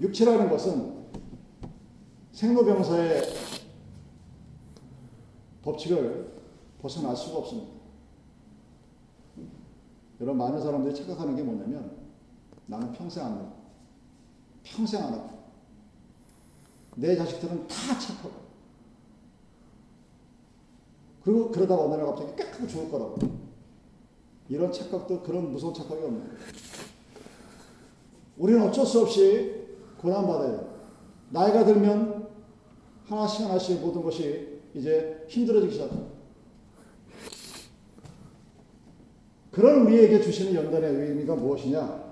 육체라는 0.00 0.48
것은 0.48 1.00
생로병사의 2.32 3.22
법칙을 5.62 6.40
벗어날 6.80 7.16
수가 7.16 7.38
없습니다. 7.38 7.70
여러분 10.20 10.38
많은 10.38 10.60
사람들이 10.60 10.94
착각하는 10.94 11.36
게 11.36 11.42
뭐냐면 11.42 11.96
나는 12.66 12.92
평생 12.92 13.24
안 13.24 13.38
나. 13.38 13.52
평생 14.62 15.02
안 15.02 15.14
아파. 15.14 15.34
내 16.96 17.16
자식들은 17.16 17.66
다 17.66 17.98
착하고. 17.98 18.39
그리고 21.24 21.50
그러다가 21.50 21.84
어느 21.84 21.94
날 21.94 22.06
갑자기 22.06 22.34
깍 22.36 22.54
하고 22.54 22.66
죽을 22.66 22.90
거라고. 22.90 23.16
이런 24.48 24.72
착각도 24.72 25.22
그런 25.22 25.52
무서운 25.52 25.72
착각이 25.74 26.00
거예요. 26.00 26.22
우리는 28.36 28.62
어쩔 28.66 28.86
수 28.86 29.00
없이 29.00 29.66
고난받아야 30.00 30.50
돼요. 30.50 30.70
나이가 31.30 31.64
들면 31.64 32.28
하나씩 33.06 33.46
하나씩 33.46 33.80
모든 33.80 34.02
것이 34.02 34.60
이제 34.74 35.24
힘들어지기 35.28 35.72
시작합니다. 35.72 36.10
그런 39.50 39.86
우리에게 39.86 40.20
주시는 40.20 40.54
연단의 40.54 40.94
의미가 40.94 41.34
무엇이냐? 41.34 42.10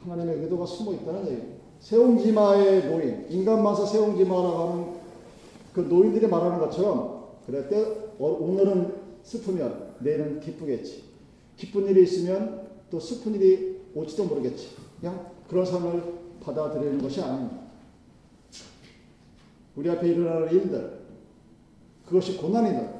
하나님의 0.00 0.42
의도가 0.42 0.66
숨어 0.66 0.94
있다는 0.94 1.26
얘기입니다. 1.26 1.58
세옹지마의 1.80 2.86
노인, 2.88 3.26
인간만사 3.28 3.86
세옹지마라고 3.86 4.58
하는 4.58 4.98
그 5.72 5.80
노인들이 5.80 6.26
말하는 6.26 6.58
것처럼 6.58 7.28
그래 7.46 7.68
때 7.68 7.76
어, 7.80 8.07
오늘은 8.18 8.94
슬프면 9.22 9.94
내일은 10.00 10.40
기쁘겠지. 10.40 11.04
기쁜 11.56 11.86
일이 11.86 12.02
있으면 12.02 12.68
또 12.90 12.98
슬픈 12.98 13.34
일이 13.34 13.80
올지도 13.94 14.24
모르겠지. 14.24 14.70
그냥 15.00 15.32
그런 15.48 15.64
삶을 15.64 16.18
받아들이는 16.40 17.00
것이 17.00 17.20
아닙니다. 17.20 17.58
우리 19.76 19.88
앞에 19.90 20.08
일어나는 20.08 20.50
일들, 20.52 20.98
그것이 22.06 22.36
고난이든 22.36 22.98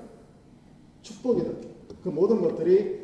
축복이든 1.03 1.69
그 2.03 2.09
모든 2.11 2.41
것들이 2.41 2.99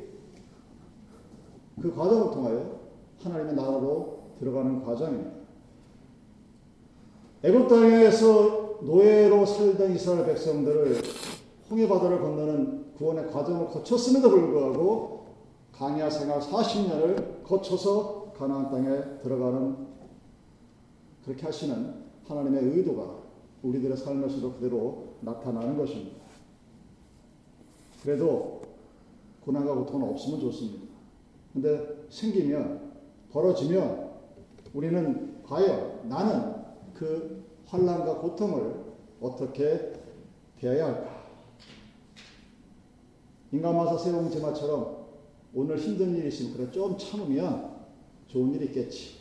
그 1.80 1.94
과정을 1.94 2.30
통하여 2.30 2.80
하나님의 3.20 3.54
나라로 3.54 4.34
들어가는 4.38 4.84
과정입니다. 4.84 5.30
애굽 7.42 7.68
땅에서 7.68 8.78
노예로 8.82 9.44
살던 9.44 9.94
이스라엘 9.94 10.26
백성들을 10.26 11.02
홍해 11.70 11.88
바다를 11.88 12.20
건너는 12.20 12.94
구원의 12.94 13.30
과정을 13.30 13.68
거쳤음에도 13.68 14.30
불구하고 14.30 15.26
강야 15.72 16.08
생활 16.08 16.40
40년을 16.40 17.42
거쳐서 17.42 18.32
가나안 18.36 18.70
땅에 18.70 18.88
들어가는 19.22 19.76
그렇게 21.24 21.46
하시는 21.46 22.04
하나님의 22.26 22.64
의도가 22.64 23.24
우리들의 23.62 23.96
삶에서도 23.96 24.54
그대로 24.54 25.14
나타나는 25.20 25.76
것입니다. 25.76 26.22
그래도 28.02 28.60
고난과 29.44 29.74
고통은 29.74 30.10
없으면 30.10 30.40
좋습니다. 30.40 30.84
근데 31.52 32.06
생기면 32.10 32.92
벌어지면 33.30 34.10
우리는 34.74 35.42
과연 35.44 36.08
나는 36.08 36.54
그 36.94 37.44
환란과 37.66 38.18
고통을 38.18 38.84
어떻게 39.20 39.92
대해야 40.58 40.86
할까? 40.86 41.23
인간마사 43.54 43.96
세옹지마처럼 43.96 45.04
오늘 45.54 45.78
힘든 45.78 46.16
일이 46.16 46.26
있으면 46.26 46.54
그래 46.54 46.70
좀 46.72 46.98
참으면 46.98 47.72
좋은 48.26 48.52
일이 48.52 48.66
있겠지 48.66 49.18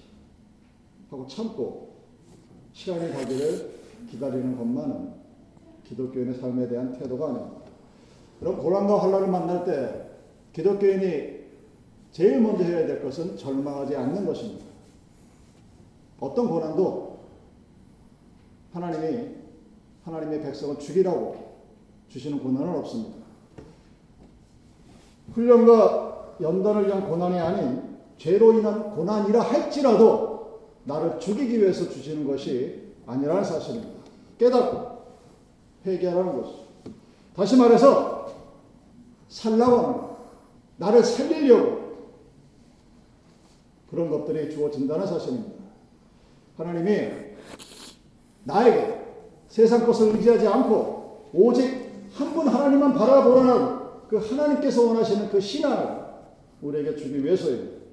하고 1.12 1.28
참고 1.28 1.94
시간이 2.74 3.12
가기를 3.12 3.74
기다리는 4.10 4.58
것만은 4.58 5.14
기독교인의 5.84 6.34
삶에 6.34 6.68
대한 6.68 6.94
태도가 6.94 7.28
아닙니다. 7.28 7.62
그럼 8.40 8.58
고난과 8.58 9.04
환란을 9.04 9.28
만날 9.28 9.64
때 9.66 10.10
기독교인이 10.52 11.44
제일 12.12 12.42
먼저 12.42 12.64
해야 12.64 12.88
될 12.88 13.04
것은 13.04 13.38
절망하지 13.38 13.96
않는 13.96 14.26
것입니다. 14.26 14.66
어떤 16.20 16.50
고난도 16.50 17.20
하나님이 18.72 19.36
하나님의 20.04 20.42
백성을 20.42 20.80
죽이라고 20.80 21.54
주시는 22.08 22.40
고난은 22.40 22.80
없습니다. 22.80 23.23
훈련과 25.32 26.36
연단을 26.42 26.88
위한 26.88 27.08
고난이 27.08 27.40
아닌 27.40 27.98
죄로 28.18 28.54
인한 28.54 28.92
고난이라 28.96 29.42
할지라도 29.42 30.62
나를 30.84 31.20
죽이기 31.20 31.60
위해서 31.62 31.90
주시는 31.90 32.28
것이 32.28 32.94
아니라는 33.08 33.44
사실입니다. 33.44 33.94
깨닫고 34.38 35.04
회개하라는 35.86 36.42
것이죠. 36.42 36.64
다시 37.36 37.58
말해서 37.58 38.34
살라고 39.30 39.78
하는 39.78 39.94
것. 39.94 40.18
나를 40.78 41.04
살리려고 41.04 41.84
그런 43.90 44.10
것들이 44.10 44.50
주어진다는 44.54 45.06
사실입니다. 45.08 45.54
하나님이 46.58 47.10
나에게 48.44 49.02
세상 49.48 49.86
것을 49.86 50.16
의지하지 50.16 50.48
않고 50.48 51.30
오직 51.34 51.84
한 52.14 52.34
분 52.34 52.48
하나님만 52.48 52.94
바라보라는 52.94 53.83
그 54.10 54.18
하나님께서 54.18 54.86
원하시는 54.86 55.30
그 55.30 55.40
신앙을 55.40 56.04
우리에게 56.62 56.96
주기 56.96 57.24
위해서입니다. 57.24 57.84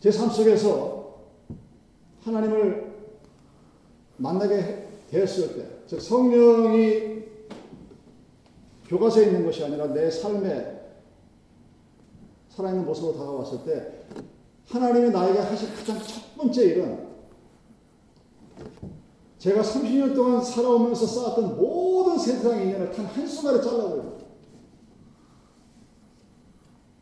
제 0.00 0.10
삶 0.10 0.28
속에서 0.28 1.24
하나님을 2.22 2.92
만나게 4.18 4.86
되었을 5.10 5.56
때, 5.56 5.66
즉 5.86 6.00
성령이 6.00 7.24
교과서에 8.86 9.26
있는 9.26 9.44
것이 9.46 9.64
아니라 9.64 9.86
내 9.86 10.10
삶에 10.10 10.82
살아있는 12.50 12.84
모습으로 12.84 13.16
다가왔을 13.16 13.64
때 13.64 14.04
하나님이 14.68 15.10
나에게 15.10 15.38
하신 15.38 15.74
가장 15.74 15.98
첫 15.98 16.36
번째 16.36 16.64
일은 16.64 17.08
제가 19.44 19.60
30년 19.60 20.14
동안 20.14 20.40
살아오면서 20.40 21.06
쌓았던 21.06 21.58
모든 21.58 22.16
세상의 22.16 22.66
인연을 22.66 22.90
단 22.92 23.04
한순간에 23.04 23.60
잘라버려요. 23.60 24.14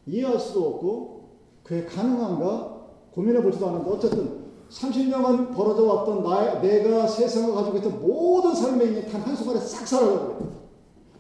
이해할 0.07 0.41
수도 0.41 0.67
없고 0.71 1.29
그게 1.63 1.85
가능한가 1.85 2.81
고민해 3.15 3.45
보지도 3.45 3.69
않는데 3.69 3.91
어쨌든 3.93 4.43
30년간 4.71 5.55
벌어져 5.55 5.85
왔던 5.85 6.25
나 6.25 6.61
내가 6.61 7.07
세상을 7.07 7.55
가지고 7.55 7.77
있던 7.77 8.03
모든 8.03 8.53
삶의 8.57 8.89
인연이 8.89 9.07
단 9.07 9.21
한순간에 9.21 9.61
싹 9.61 9.87
사라져버려요. 9.87 10.51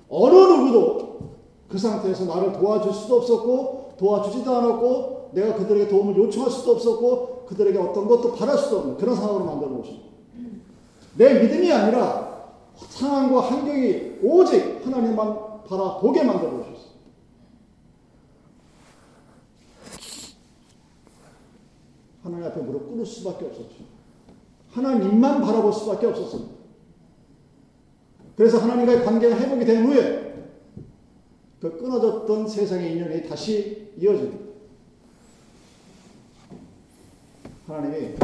어느 0.09 0.35
누구도 0.35 1.21
그 1.69 1.79
상태에서 1.79 2.25
나를 2.25 2.53
도와줄 2.53 2.93
수도 2.93 3.19
없었고 3.19 3.93
도와주지도 3.97 4.57
않았고 4.57 5.31
내가 5.35 5.55
그들에게 5.55 5.87
도움을 5.87 6.17
요청할 6.17 6.51
수도 6.51 6.73
없었고 6.73 7.45
그들에게 7.47 7.79
어떤 7.79 8.09
것도 8.09 8.33
바랄 8.33 8.59
수도 8.59 8.79
없는 8.79 8.97
그런 8.97 9.15
상황으로 9.15 9.45
만들어 9.45 9.71
놓으신 9.71 10.11
내 11.17 11.43
믿음이 11.43 11.73
아니라 11.73 12.53
상황과 12.77 13.41
환경이 13.41 14.19
오직 14.23 14.85
하나님만 14.85 15.65
바라보게 15.65 16.23
만들어 16.25 16.51
놓으셨어요. 16.53 16.93
하나님 22.23 22.47
앞에 22.47 22.61
무릎 22.61 22.89
꿇을 22.89 23.05
수밖에 23.05 23.47
없었죠. 23.47 23.85
하나님만 24.71 25.43
바라볼 25.43 25.73
수밖에 25.73 26.07
없었습니다. 26.07 26.53
그래서 28.37 28.59
하나님과의 28.59 29.05
관계가 29.05 29.37
회복이 29.37 29.65
된 29.65 29.85
후에 29.85 30.49
그 31.61 31.79
끊어졌던 31.79 32.49
세상의 32.49 32.93
인연이 32.93 33.29
다시 33.29 33.93
이어집니다. 33.99 34.53
하나님이 37.67 38.17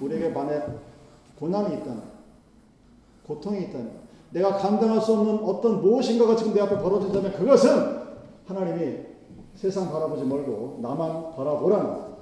우리에게 0.00 0.28
만약 0.30 0.91
고난이 1.42 1.74
있다면, 1.78 2.02
고통이 3.26 3.62
있다면, 3.64 3.90
내가 4.30 4.56
감당할 4.56 5.00
수 5.00 5.12
없는 5.12 5.40
어떤 5.42 5.82
무엇인가가 5.82 6.36
지금 6.36 6.54
내 6.54 6.60
앞에 6.60 6.78
벌어진다면 6.78 7.32
그것은 7.32 7.98
하나님이 8.46 8.98
세상 9.56 9.90
바라보지 9.90 10.22
말고 10.22 10.78
나만 10.80 11.32
바라보라는 11.32 12.12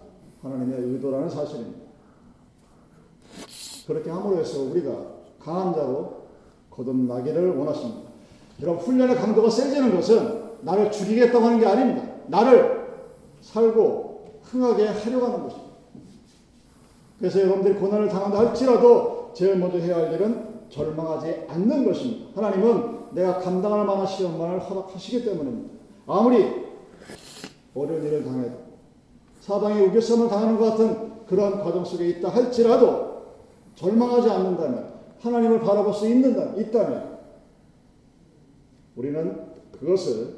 하나님의 0.42 0.80
의도라는 0.80 1.28
사실입니다. 1.28 1.80
그렇게 3.86 4.10
함으로 4.10 4.38
해서 4.38 4.62
우리가 4.62 4.90
강한 5.38 5.74
자로 5.74 6.22
거듭나기를 6.70 7.56
원하십니다. 7.58 8.08
여러분, 8.62 8.82
훈련의 8.82 9.16
강도가 9.16 9.50
세지는 9.50 9.94
것은 9.96 10.50
나를 10.62 10.90
죽이겠다고 10.90 11.44
하는 11.44 11.60
게 11.60 11.66
아닙니다. 11.66 12.08
나를 12.26 13.04
살고 13.42 14.40
흥하게 14.44 14.86
하려고 14.86 15.26
하는 15.26 15.42
것입니다. 15.42 15.69
그래서 17.20 17.40
여러분들이 17.42 17.74
고난을 17.74 18.08
당한다 18.08 18.38
할지라도 18.38 19.30
제일 19.34 19.56
먼저 19.56 19.78
해야 19.78 19.96
할 19.96 20.12
일은 20.14 20.48
절망하지 20.70 21.44
않는 21.48 21.84
것입니다. 21.84 22.30
하나님은 22.34 23.14
내가 23.14 23.38
감당할 23.38 23.84
만한 23.84 24.06
시험만을 24.06 24.60
허락하시기 24.60 25.24
때문입니다. 25.26 25.74
아무리 26.06 26.64
어려운 27.74 28.04
일을 28.04 28.24
당해도 28.24 28.56
사방에 29.40 29.82
우겨쌈을 29.82 30.28
당하는 30.28 30.58
것 30.58 30.70
같은 30.70 31.26
그런 31.26 31.62
과정 31.62 31.84
속에 31.84 32.08
있다 32.08 32.30
할지라도 32.30 33.22
절망하지 33.74 34.30
않는다면 34.30 34.90
하나님을 35.20 35.60
바라볼 35.60 35.92
수 35.92 36.08
있는다, 36.08 36.56
있다면 36.56 37.18
우리는 38.96 39.40
그것을 39.78 40.36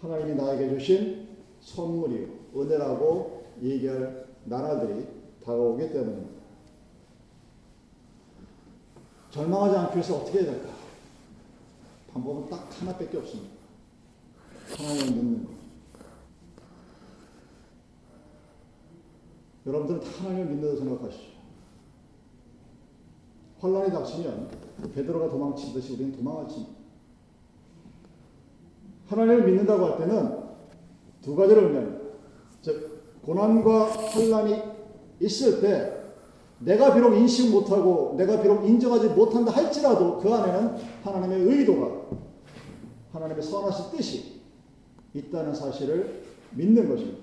하나님이 0.00 0.34
나에게 0.36 0.68
주신 0.70 1.26
선물이요, 1.60 2.26
은혜라고 2.56 3.42
얘기할 3.62 4.26
나라들이 4.44 5.06
다가오기 5.50 5.92
때문입니다. 5.92 6.40
절망하지 9.30 9.76
않기 9.76 9.96
위해서 9.96 10.16
어떻게 10.16 10.40
해야 10.40 10.52
될까? 10.52 10.68
방법은 12.12 12.48
딱 12.50 12.68
하나밖에 12.80 13.16
없습니다. 13.18 13.54
하나님을 14.76 15.06
믿는 15.06 15.44
것. 15.44 15.50
여러분들은 19.66 20.00
다 20.00 20.06
하나님을 20.18 20.46
믿는다고 20.46 20.76
생각하시죠. 20.78 21.30
환란이 23.60 23.90
닥치면 23.90 24.50
베드로가 24.94 25.28
도망치듯이 25.28 25.94
우리는 25.94 26.12
칩니다. 26.48 26.80
하나님을 29.08 29.44
믿는다고 29.44 29.86
할 29.86 29.98
때는 29.98 30.44
두 31.20 31.36
가지를 31.36 31.64
의미합니다. 31.64 32.04
즉 32.62 33.20
고난과 33.22 33.90
환란이 33.90 34.79
있을 35.20 35.60
때 35.60 36.00
내가 36.60 36.94
비록 36.94 37.14
인식 37.14 37.50
못하고 37.50 38.14
내가 38.16 38.40
비록 38.40 38.66
인정하지 38.66 39.08
못한다 39.08 39.50
할지라도 39.50 40.18
그 40.18 40.32
안에는 40.32 40.76
하나님의 41.02 41.40
의도가 41.40 42.02
하나님의 43.12 43.42
선하신 43.42 43.96
뜻이 43.96 44.40
있다는 45.14 45.54
사실을 45.54 46.22
믿는 46.52 46.88
것입니다. 46.88 47.18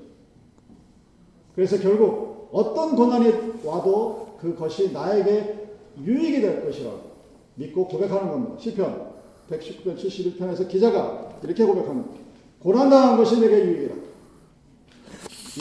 그래서 1.55 1.77
결국 1.79 2.49
어떤 2.51 2.95
고난이 2.95 3.63
와도 3.63 4.37
그것이 4.39 4.91
나에게 4.91 5.67
유익이 5.99 6.41
될 6.41 6.63
것이라고 6.63 6.99
믿고 7.55 7.87
고백하는 7.87 8.29
겁니다. 8.29 8.55
시편 8.59 9.11
119편 9.49 9.97
71편에서 9.97 10.67
기자가 10.67 11.39
이렇게 11.43 11.63
고백합니다. 11.63 12.09
고난당한 12.59 13.17
것이 13.17 13.39
내게 13.39 13.65
유익이라. 13.65 13.95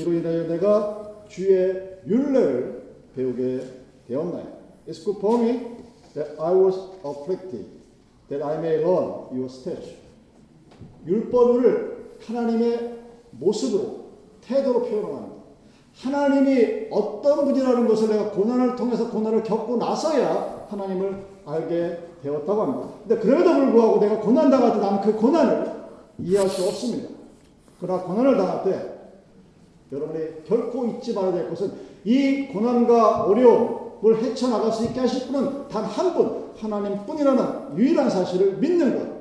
이로 0.01 0.13
인하여 0.13 0.47
내가 0.47 1.06
주의 1.37 1.99
율례를 2.07 2.83
배우게 3.15 3.61
되었나요? 4.09 4.57
It's 4.89 5.05
good 5.05 5.19
for 5.19 5.39
me 5.39 5.77
that 6.15 6.35
I 6.41 6.55
was 6.55 6.79
afflicted, 7.05 7.67
that 8.31 8.43
I 8.43 8.57
may 8.57 8.83
learn 8.83 9.29
your 9.33 9.45
statute. 9.45 9.99
율법을 11.07 12.17
하나님의 12.27 12.99
모습으로, 13.33 14.07
태도로 14.41 14.85
표현합니다. 14.85 15.37
하나님이 15.97 16.87
어떤 16.91 17.45
분이라는 17.45 17.87
것을 17.87 18.09
내가 18.09 18.31
고난을 18.31 18.77
통해서 18.77 19.11
고난을 19.11 19.43
겪고 19.43 19.77
나서야 19.77 20.67
하나님을 20.71 21.23
알게 21.45 21.99
되었다고 22.23 22.63
합니다. 22.63 22.89
근데 23.07 23.21
그럼에도 23.21 23.55
불구하고 23.67 24.01
내가 24.01 24.21
고난당할 24.21 24.73
때 24.73 24.79
나는 24.79 25.01
그 25.03 25.13
고난을 25.15 25.73
이해할 26.19 26.49
수 26.49 26.67
없습니다. 26.67 27.11
그러나 27.79 28.03
고난을 28.05 28.37
당할 28.39 28.65
때 28.65 28.96
여러분이 29.93 30.45
결코 30.45 30.87
잊지 30.87 31.15
말아야 31.15 31.33
될 31.33 31.49
것은 31.49 31.73
이 32.05 32.49
고난과 32.49 33.25
어려움을 33.25 34.23
헤쳐나갈 34.23 34.73
수 34.73 34.85
있게 34.85 35.01
하실 35.01 35.27
분은 35.29 35.69
단 35.69 35.85
한 35.85 36.15
분, 36.15 36.53
하나님 36.57 37.05
뿐이라는 37.05 37.77
유일한 37.79 38.11
사실을 38.11 38.57
믿는 38.59 38.99
것. 38.99 39.17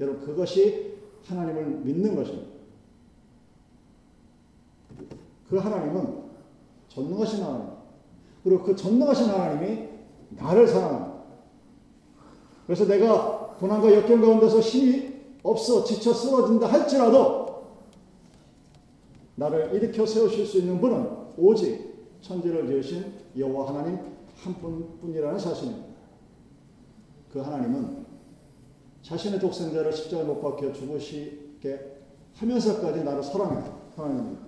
여러분, 0.00 0.24
그것이 0.24 0.94
하나님을 1.26 1.64
믿는 1.84 2.16
것입니다. 2.16 2.50
그 5.48 5.56
하나님은 5.58 6.20
전능하신 6.88 7.44
하나님. 7.44 7.66
그리고 8.42 8.62
그 8.62 8.74
전능하신 8.74 9.26
하나님이 9.26 9.88
나를 10.30 10.66
사랑합니다. 10.66 11.20
그래서 12.66 12.86
내가 12.86 13.56
고난과 13.58 13.92
역경 13.94 14.20
가운데서 14.20 14.60
힘이 14.60 15.10
없어 15.42 15.84
지쳐 15.84 16.14
쓰러진다 16.14 16.66
할지라도 16.66 17.39
나를 19.40 19.74
일으켜 19.74 20.04
세우실 20.04 20.44
수 20.44 20.58
있는 20.58 20.78
분은 20.78 21.32
오직 21.38 22.18
천지를 22.20 22.66
지으신 22.66 23.10
여호와 23.38 23.70
하나님 23.70 23.98
한 24.36 24.54
분뿐이라는 24.54 25.38
사실입니다. 25.38 25.86
그 27.32 27.38
하나님은 27.40 28.04
자신의 29.00 29.40
독생자를 29.40 29.94
십자가에 29.94 30.26
못 30.26 30.42
박혀 30.42 30.70
죽으시게 30.74 32.02
하면서까지 32.34 33.02
나를 33.02 33.22
사랑해요. 33.22 33.80
하나님입니다. 33.96 34.42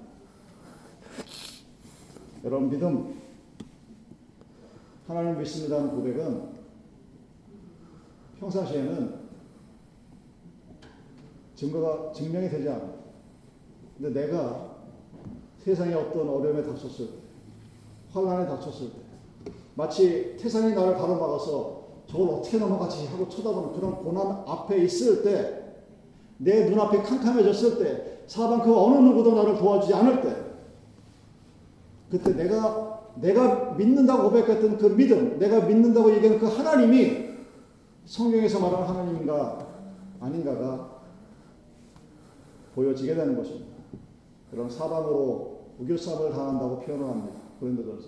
여러분 2.44 2.68
믿음 2.68 3.14
하나님 5.06 5.38
믿습니다는 5.38 5.90
고백은 5.92 6.52
평상시에는 8.40 9.22
증거가 11.54 12.12
증명이 12.12 12.50
되지 12.50 12.68
않아요. 12.68 13.02
근데 13.96 14.20
내가 14.20 14.71
세상에 15.64 15.94
어떤 15.94 16.28
어려움에 16.28 16.62
닥쳤을 16.62 17.06
때, 17.06 17.12
환란에 18.12 18.46
닥쳤을 18.46 18.88
때, 18.90 18.96
마치 19.74 20.36
태산이 20.36 20.74
나를 20.74 20.94
가로막아서 20.94 21.82
저걸 22.06 22.28
어떻게 22.28 22.58
넘어가지 22.58 23.06
하고 23.06 23.28
쳐다보는 23.28 23.72
그런 23.72 23.96
고난 23.96 24.42
앞에 24.46 24.78
있을 24.84 25.22
때, 25.22 25.62
내 26.38 26.68
눈앞이 26.68 26.98
캄캄해졌을 26.98 27.78
때, 27.78 28.22
사방 28.26 28.62
그 28.62 28.76
어느 28.76 28.96
누구도 28.96 29.34
나를 29.34 29.56
도와주지 29.56 29.94
않을 29.94 30.20
때, 30.20 30.36
그때 32.10 32.34
내가 32.34 32.92
내가 33.14 33.74
믿는다고 33.74 34.30
고백했던 34.30 34.78
그 34.78 34.86
믿음, 34.86 35.38
내가 35.38 35.60
믿는다고 35.60 36.14
얘기하는 36.16 36.40
그 36.40 36.46
하나님이 36.46 37.28
성경에서 38.06 38.58
말하는 38.58 38.86
하나님인가 38.86 39.66
아닌가가 40.20 41.02
보여지게 42.74 43.14
되는 43.14 43.36
것입니다. 43.36 43.71
그런 44.52 44.68
사방으로 44.68 45.62
우겨쌈을 45.78 46.30
당한다고 46.30 46.80
표현을 46.80 47.08
합니다. 47.08 47.40
그런데도 47.58 47.98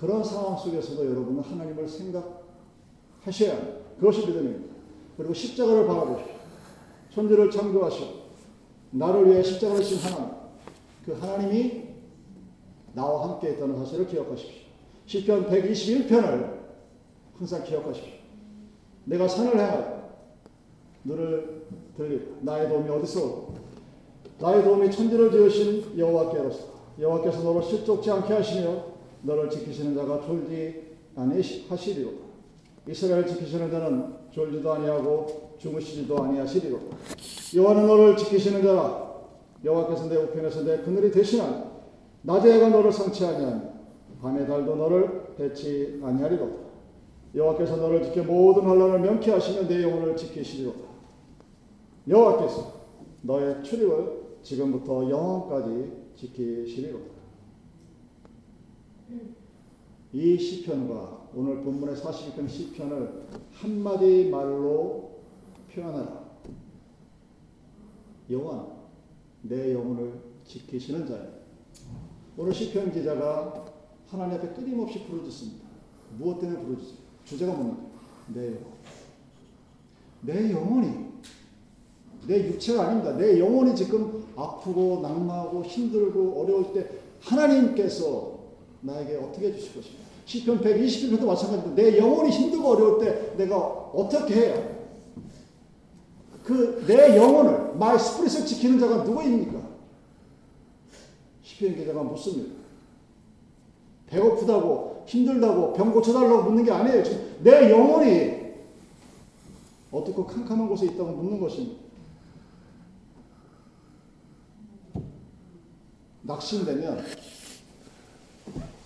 그런 0.00 0.24
상황 0.24 0.56
속에서도 0.56 1.04
여러분은 1.04 1.42
하나님을 1.42 1.86
생각하셔야 1.86 3.56
합니다. 3.56 3.78
그것이 4.00 4.26
믿음입니다. 4.26 4.74
그리고 5.18 5.34
십자가를 5.34 5.86
바라보십시오. 5.86 6.34
천지를 7.10 7.50
창조하시고 7.50 8.22
나를 8.92 9.30
위해 9.30 9.42
십자가를 9.42 9.84
진 9.84 9.98
하나님. 9.98 10.34
그 11.04 11.12
하나님이 11.12 11.82
나와 12.94 13.28
함께 13.28 13.52
있다는 13.52 13.76
사실을 13.76 14.06
기억하십시오. 14.06 14.62
시편 15.04 15.50
121편을 15.50 16.62
항상 17.36 17.62
기억하십시오. 17.62 18.14
내가 19.04 19.28
산을 19.28 19.58
향하여 19.58 20.02
너를 21.02 21.66
들리고 21.96 22.38
나의 22.40 22.68
도움이 22.70 22.88
어디서 22.88 23.52
나의 24.42 24.64
도움이 24.64 24.90
천지를 24.90 25.30
지으신 25.30 25.96
여호와께로서 25.96 26.72
여호와께서 26.98 27.44
너를 27.44 27.62
실족지 27.62 28.10
않게 28.10 28.34
하시며 28.34 28.86
너를 29.22 29.48
지키시는 29.48 29.94
자가 29.94 30.20
졸지 30.20 30.96
아니하시리로다. 31.14 32.16
이스라엘 32.88 33.24
지키시는 33.24 33.70
자는 33.70 34.14
졸지도 34.32 34.72
아니하고 34.72 35.54
주무시지도 35.58 36.20
아니하시리로 36.24 36.80
여호와는 37.54 37.86
너를 37.86 38.16
지키시는 38.16 38.64
자라 38.64 39.12
여호와께서 39.64 40.08
내 40.08 40.16
우편에서 40.16 40.64
내 40.64 40.78
그늘이 40.78 41.12
되시나니 41.12 41.62
낮에 42.22 42.54
해가 42.54 42.70
너를 42.70 42.90
성치 42.90 43.24
아니하니 43.24 43.62
밤의 44.20 44.48
달도 44.48 44.74
너를 44.74 45.34
배치 45.36 46.00
아니하리로다. 46.02 46.62
여호와께서 47.36 47.76
너를 47.76 48.02
지켜 48.02 48.24
모든 48.24 48.64
환란을 48.64 48.98
명쾌하시며 48.98 49.68
내 49.68 49.84
영혼을 49.84 50.16
지키시리로다. 50.16 50.80
여호와께서 52.08 52.72
너의 53.22 53.62
출입을 53.62 54.21
지금부터 54.42 55.08
영원까지 55.08 55.92
지키시리로다. 56.16 57.12
이 60.12 60.38
시편과 60.38 61.30
오늘 61.34 61.62
본문의 61.62 61.96
42편 61.96 62.48
시편을 62.48 63.26
한마디 63.52 64.28
말로 64.30 65.20
표현하라. 65.72 66.22
여호와 68.30 68.66
내 69.42 69.72
영혼을 69.72 70.20
지키시는 70.44 71.06
자예요. 71.06 71.32
오늘 72.36 72.52
시편 72.52 72.92
기자가 72.92 73.64
하나님 74.06 74.36
앞에 74.36 74.52
끊임없이 74.54 75.06
부르짖습니다. 75.06 75.66
무엇 76.18 76.38
때문에 76.40 76.60
부르짖어요? 76.60 76.98
주제가 77.24 77.54
뭡니까? 77.54 77.88
내 78.28 78.48
영혼. 78.48 78.72
내 80.22 80.52
영혼이 80.52 81.11
내 82.26 82.46
육체가 82.46 82.84
아닙니다. 82.84 83.16
내 83.16 83.38
영혼이 83.38 83.74
지금 83.74 84.24
아프고 84.36 85.00
낙마하고 85.02 85.64
힘들고 85.64 86.42
어려울 86.42 86.72
때 86.72 86.88
하나님께서 87.20 88.38
나에게 88.80 89.16
어떻게 89.16 89.48
해주실 89.48 89.74
것입니까? 89.74 90.02
시편 90.24 90.60
121편도 90.60 91.24
마찬가지입니다. 91.24 91.74
내 91.74 91.98
영혼이 91.98 92.30
힘들고 92.30 92.68
어려울 92.68 92.98
때 93.04 93.36
내가 93.36 93.58
어떻게 93.58 94.34
해요? 94.34 94.72
그 96.44 96.82
내 96.86 97.16
영혼을 97.16 97.74
my 97.74 97.98
spirit을 97.98 98.46
지키는 98.46 98.78
자가 98.78 99.04
누구입니까? 99.04 99.60
시편 101.42 101.76
기자가 101.76 102.02
묻습니다. 102.02 102.54
배고프다고 104.08 105.04
힘들다고 105.06 105.72
병 105.72 105.92
고쳐달라고 105.92 106.42
묻는 106.42 106.64
게 106.64 106.70
아니에요. 106.70 107.02
내 107.42 107.70
영혼이 107.70 108.42
어떻고 109.90 110.26
캄캄한 110.26 110.68
곳에 110.68 110.86
있다고 110.86 111.12
묻는 111.12 111.40
것입니다. 111.40 111.80
낙심되면 116.22 117.04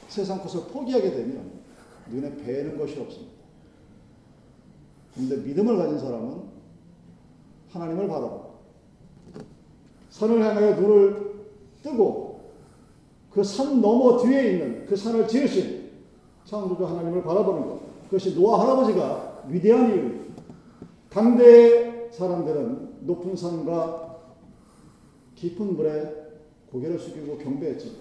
세상 0.09 0.40
것을 0.42 0.62
포기하게 0.72 1.11
되면 1.11 1.51
눈에 2.11 2.35
뵈는 2.37 2.79
것이 2.79 2.99
없습니다. 3.01 3.33
그런데 5.14 5.37
믿음을 5.38 5.77
가진 5.77 5.99
사람은 5.99 6.42
하나님을 7.70 8.09
바라보고 8.09 8.57
산을 10.11 10.42
향하여 10.42 10.75
눈을 10.81 11.35
뜨고 11.83 12.27
그 13.31 13.44
산 13.44 13.83
너머 13.83 14.22
뒤에 14.22 14.53
있는 14.53 14.87
그 14.87 14.96
산을 14.96 15.29
지으신 15.29 15.90
창조주 16.46 16.87
하나님을 16.87 17.22
바라보는 17.22 17.66
것. 17.66 17.81
그것이 18.05 18.35
노아 18.35 18.62
할아버지가 18.62 19.42
위대한 19.49 19.90
이유입니다. 19.90 20.42
당대 21.11 22.11
사람들은 22.12 23.01
높은 23.07 23.37
산과 23.37 24.16
깊은 25.35 25.77
물에 25.77 26.25
고개를 26.76 26.98
숙이고 26.98 27.38
경배했지. 27.38 27.96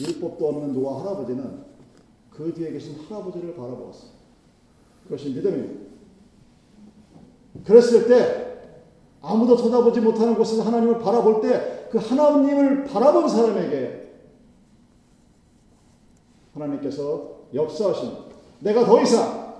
율법도 0.00 0.48
없는 0.48 0.74
노아 0.74 1.00
할아버지는 1.00 1.64
그 2.30 2.52
뒤에 2.52 2.72
계신 2.72 2.96
할아버지를 2.96 3.54
바라보았어요. 3.54 4.10
그것이 5.04 5.30
믿음입니다. 5.30 5.90
그랬을 7.64 8.06
때 8.06 8.50
아무도 9.20 9.56
쳐다보지 9.56 10.00
못하는 10.00 10.34
곳에서 10.34 10.62
하나님을 10.62 10.98
바라볼 10.98 11.40
때 11.40 11.80
그 11.90 11.98
하나님을 11.98 12.84
바라본 12.84 13.28
사람에게 13.28 14.08
하나님께서 16.54 17.40
역사하신 17.52 18.12
내가 18.60 18.84
더 18.84 19.02
이상 19.02 19.54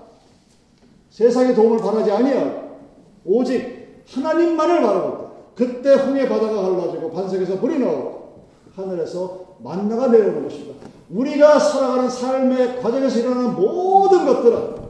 세상의 1.09 1.53
도움을 1.55 1.79
바라지 1.79 2.09
아니하고 2.09 2.79
오직 3.25 4.03
하나님만을 4.07 4.81
바라볼 4.81 5.17
때 5.19 5.20
그때 5.61 5.93
홍해 5.93 6.27
바다가 6.27 6.59
갈라지고 6.59 7.11
반석에서 7.11 7.57
물이 7.57 7.77
나오고 7.77 8.47
하늘에서 8.73 9.57
만나가 9.59 10.07
내려오는 10.07 10.41
것입니다. 10.41 10.87
우리가 11.11 11.59
살아가는 11.59 12.09
삶의 12.09 12.81
과정에서 12.81 13.19
일어나는 13.19 13.53
모든 13.53 14.25
것들은 14.25 14.81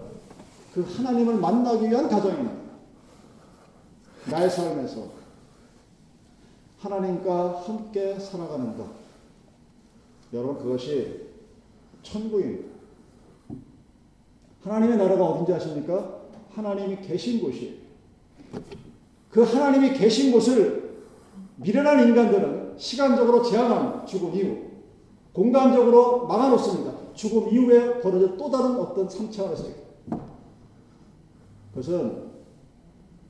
그 0.73 0.87
하나님을 0.95 1.35
만나기 1.35 1.89
위한 1.89 2.07
과정입니다. 2.07 2.53
나의 4.29 4.49
삶에서 4.49 5.09
하나님과 6.79 7.63
함께 7.65 8.17
살아가는 8.17 8.77
것. 8.77 8.85
여러분, 10.31 10.57
그것이 10.57 11.31
천국입니다. 12.01 12.69
하나님의 14.63 14.97
나라가 14.97 15.25
어딘지 15.25 15.53
아십니까? 15.53 16.21
하나님이 16.55 17.01
계신 17.01 17.41
곳이에요. 17.41 17.73
그 19.31 19.43
하나님이 19.43 19.93
계신 19.93 20.31
곳을 20.31 21.05
미련한 21.55 22.07
인간들은 22.07 22.73
시간적으로 22.77 23.43
제한한 23.43 24.05
죽음 24.05 24.35
이후 24.35 24.71
공간적으로 25.33 26.27
막아놓습니다. 26.27 27.13
죽음 27.13 27.49
이후에 27.49 28.01
벌어질 28.01 28.35
또 28.37 28.49
다른 28.51 28.75
어떤 28.75 29.07
3차원의 29.07 29.57
세계. 29.57 29.75
그것은 31.71 32.31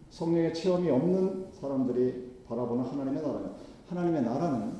성령의 0.09 0.53
체험이 0.53 0.89
없는 0.89 1.47
사람들이 1.59 2.31
바라보는 2.47 2.85
하나님의 2.85 3.21
나라입니다. 3.21 3.55
하나님의 3.89 4.23
나라는 4.23 4.73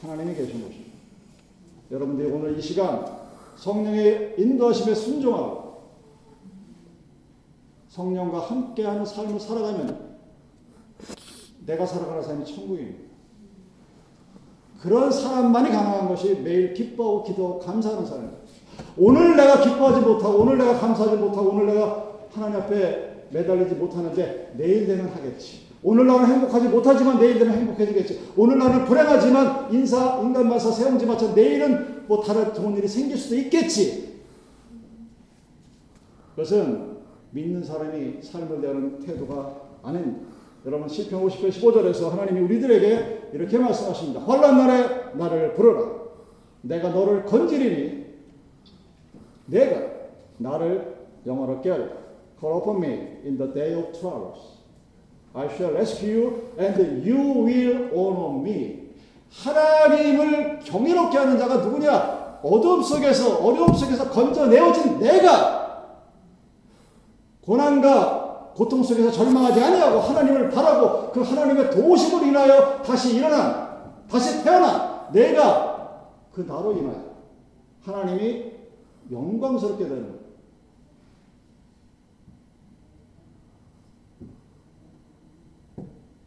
하나님이 0.00 0.34
계신 0.34 0.62
곳입니다. 0.62 0.94
여러분들이 1.90 2.30
오늘 2.30 2.58
이 2.58 2.62
시간 2.62 3.04
성령의 3.56 4.36
인도하심에 4.38 4.94
순종하고 4.94 5.82
성령과 7.88 8.40
함께하는 8.40 9.04
삶을 9.04 9.38
살아가면 9.38 10.13
내가 11.66 11.86
살아가는 11.86 12.22
삶이 12.22 12.44
천국입니다. 12.44 13.14
그런 14.80 15.10
사람만이 15.10 15.70
가능한 15.70 16.08
것이 16.08 16.40
매일 16.42 16.74
기뻐하고 16.74 17.22
기도하고 17.22 17.58
감사하는 17.58 18.04
사람입니다. 18.04 18.38
오늘 18.98 19.36
내가 19.36 19.60
기뻐하지 19.62 20.00
못하고 20.04 20.40
오늘 20.40 20.58
내가 20.58 20.78
감사하지 20.78 21.16
못하고 21.16 21.50
오늘 21.50 21.66
내가 21.66 22.12
하나님 22.30 22.56
앞에 22.58 23.26
매달리지 23.30 23.76
못하는데 23.76 24.54
내일 24.56 24.86
되면 24.86 25.08
하겠지. 25.08 25.64
오늘 25.82 26.06
나는 26.06 26.26
행복하지 26.26 26.68
못하지만 26.68 27.18
내일 27.18 27.38
되면 27.38 27.54
행복해지겠지. 27.54 28.32
오늘 28.36 28.58
나는 28.58 28.84
불행하지만 28.84 29.72
인사, 29.72 30.18
인간 30.22 30.48
마사, 30.48 30.70
세움지 30.70 31.06
마쳐 31.06 31.34
내일은 31.34 32.04
뭐 32.06 32.22
다른 32.22 32.52
좋은 32.52 32.76
일이 32.76 32.86
생길 32.86 33.16
수도 33.16 33.36
있겠지. 33.36 34.20
그것은 36.30 36.98
믿는 37.30 37.62
사람이 37.62 38.22
삶을 38.22 38.60
대하는 38.60 38.98
태도가 39.00 39.62
아닙니다. 39.82 40.33
여러분 40.66 40.88
시편 40.88 41.26
50편 41.26 41.50
15절에서 41.50 42.10
하나님이 42.10 42.40
우리들에게 42.40 43.30
이렇게 43.34 43.58
말씀하십니다. 43.58 44.20
환란 44.20 44.56
날에 44.56 45.12
나를 45.14 45.54
부르라. 45.54 46.04
내가 46.62 46.88
너를 46.88 47.24
건지리니 47.26 48.04
내가 49.46 49.82
나를 50.38 50.94
영원롭게 51.26 51.70
하리라. 51.70 51.88
Call 52.40 52.58
upon 52.58 52.82
me 52.82 52.92
in 53.24 53.36
the 53.36 53.52
day 53.52 53.74
of 53.74 53.92
troubles. 53.92 54.40
I 55.34 55.46
shall 55.46 55.74
rescue 55.74 56.10
you 56.10 56.42
and 56.58 57.08
you 57.08 57.44
will 57.44 57.90
honor 57.92 58.40
me. 58.40 58.84
하나님을 59.30 60.60
경이롭게 60.60 61.18
하는 61.18 61.38
자가 61.38 61.56
누구냐? 61.56 62.40
어둠 62.42 62.82
속에서 62.82 63.38
어려움 63.44 63.74
속에서 63.74 64.08
건져내어진 64.08 64.98
내가 64.98 66.00
고난과 67.42 68.23
고통 68.54 68.82
속에서 68.82 69.10
절망하지 69.10 69.60
아니하고 69.60 69.98
하나님을 69.98 70.50
바라고 70.50 71.10
그 71.10 71.22
하나님의 71.22 71.70
도우심을 71.70 72.28
인하여 72.28 72.82
다시 72.82 73.16
일어난 73.16 74.04
다시 74.08 74.44
태어난 74.44 75.12
내가 75.12 76.10
그 76.32 76.42
나로 76.42 76.72
인하여 76.72 77.14
하나님이 77.82 78.52
영광스럽게 79.10 79.84
되는 79.84 80.02
거예요. 80.02 80.24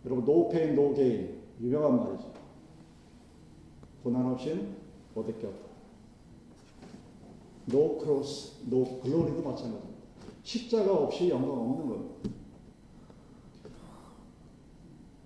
여러분 0.05 0.23
no 0.23 0.49
pain 0.49 0.73
no 0.73 0.93
gain 0.93 1.37
유명한 1.59 1.97
말이죠. 1.97 2.31
고난 4.03 4.25
없인 4.31 4.75
얻을 5.15 5.37
게 5.39 5.47
없다. 5.47 5.67
no 7.73 7.99
cross 7.99 8.53
no 8.71 8.83
glory도 9.01 9.41
마찬가지입니다. 9.41 9.96
십자가 10.47 10.93
없이 10.93 11.27
영광 11.27 11.51
없는 11.59 11.89
겁니다. 11.89 12.15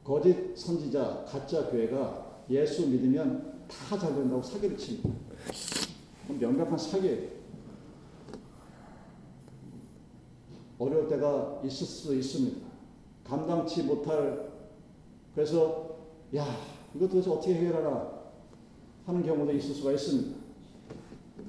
거짓 0.03 0.57
선지자 0.57 1.25
가짜 1.27 1.69
교회가 1.69 2.41
예수 2.49 2.89
믿으면 2.89 3.67
다 3.67 3.99
잘 3.99 4.15
된다고 4.15 4.41
사기를 4.41 4.75
칩니다. 4.75 5.11
명백한 6.27 6.75
사기예요. 6.75 7.29
어려울 10.79 11.07
때가 11.07 11.61
있을 11.65 11.85
수 11.85 12.15
있습니다. 12.15 12.67
감당치 13.23 13.83
못할 13.83 14.51
그래서 15.35 15.99
야 16.35 16.47
이것 16.95 17.07
도대체 17.07 17.29
어떻게 17.29 17.53
해결하나 17.53 18.11
하는 19.05 19.23
경우도 19.23 19.51
있을 19.51 19.75
수가 19.75 19.91
있습니다. 19.91 20.35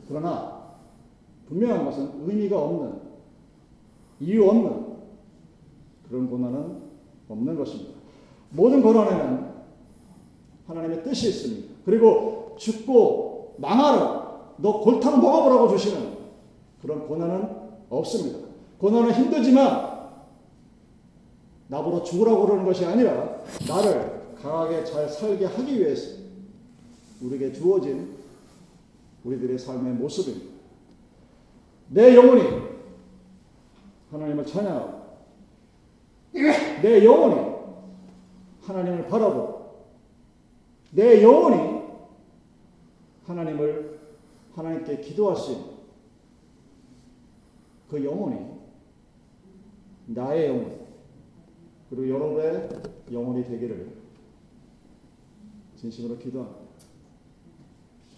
그러나 0.08 0.76
분명한 1.48 1.86
것은 1.86 2.28
의미가 2.28 2.60
없는 2.60 3.01
이유 4.22 4.48
없는 4.48 4.86
그런 6.08 6.30
고난은 6.30 6.82
없는 7.28 7.56
것입니다. 7.56 7.92
모든 8.50 8.82
고난에는 8.82 9.52
하나님의 10.66 11.02
뜻이 11.02 11.28
있습니다. 11.28 11.74
그리고 11.84 12.54
죽고 12.56 13.56
망하라 13.58 14.54
너 14.58 14.80
골탕 14.80 15.20
먹어보라고 15.20 15.68
주시는 15.76 16.12
그런 16.80 17.06
고난은 17.06 17.48
없습니다. 17.90 18.38
고난은 18.78 19.12
힘들지만 19.12 19.92
나보러 21.68 22.02
죽으라고 22.02 22.46
그러는 22.46 22.64
것이 22.64 22.84
아니라 22.84 23.40
나를 23.66 24.34
강하게 24.40 24.84
잘 24.84 25.08
살게 25.08 25.46
하기 25.46 25.80
위해서 25.80 26.20
우리에게 27.22 27.52
주어진 27.52 28.14
우리들의 29.24 29.58
삶의 29.58 29.94
모습입니다. 29.94 30.52
내 31.88 32.14
영혼이 32.14 32.71
하나님을 34.12 34.44
찬양하고 34.44 35.02
내 36.82 37.04
영혼이 37.04 37.52
하나님을 38.60 39.08
바라보고 39.08 39.86
내 40.90 41.22
영혼이 41.22 41.82
하나님을 43.24 44.00
하나님께 44.54 45.00
있는 45.52 45.72
그 47.88 48.04
영혼이 48.04 48.52
나의 50.06 50.48
영혼 50.48 50.82
그리고 51.88 52.08
여러분의 52.08 52.68
영혼이 53.10 53.44
되기를 53.44 54.02
진심으로 55.76 56.18
기도합니다. 56.18 56.60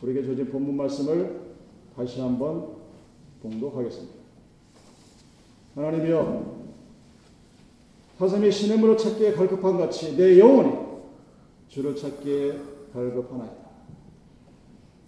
우리에게 0.03 0.23
주어진 0.23 0.51
본문 0.51 0.77
말씀을 0.77 1.55
다시 1.97 2.21
한번 2.21 2.77
봉독하겠습니다. 3.41 4.24
하나님이여 5.75 6.55
사슴이 8.19 8.51
시냇물을 8.51 8.97
찾기에 8.97 9.33
갈급한 9.33 9.77
같이 9.77 10.17
내 10.17 10.39
영혼이 10.39 10.73
주를 11.69 11.97
찾기에 11.97 12.59
갈급하나이다. 12.93 13.65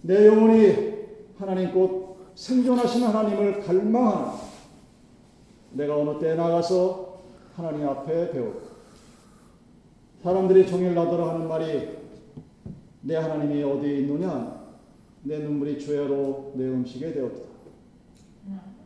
내 0.01 0.27
영혼이 0.27 0.97
하나님 1.37 1.71
곧 1.71 2.17
생존하신 2.35 3.03
하나님을 3.03 3.61
갈망하나 3.61 4.35
내가 5.71 5.97
어느 5.97 6.19
때 6.19 6.35
나가서 6.35 7.19
하나님 7.55 7.87
앞에 7.87 8.31
배웠다. 8.31 8.67
사람들이 10.21 10.67
종일 10.67 10.93
나더라 10.93 11.29
하는 11.29 11.47
말이 11.47 11.97
내 13.01 13.15
하나님이 13.15 13.63
어디에 13.63 13.99
있느냐? 13.99 14.67
내 15.23 15.39
눈물이 15.39 15.79
주야로 15.79 16.53
내 16.55 16.65
음식이 16.65 17.13
되었다. 17.13 17.46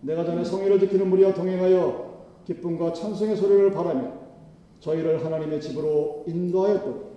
내가 0.01 0.25
전에 0.25 0.43
성의를 0.43 0.79
지키는 0.79 1.09
무리와 1.09 1.33
동행하여 1.33 2.11
기쁨과 2.45 2.93
찬송의 2.93 3.35
소리를 3.35 3.71
바라며 3.71 4.11
저희를 4.79 5.23
하나님의 5.23 5.61
집으로 5.61 6.23
인도하였고 6.27 7.11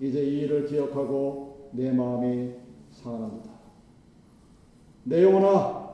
이제 0.00 0.22
이 0.22 0.40
일을 0.40 0.66
기억하고 0.66 1.70
내 1.72 1.90
마음이 1.90 2.52
상한합니다. 2.92 3.50
내 5.04 5.22
영혼아 5.22 5.88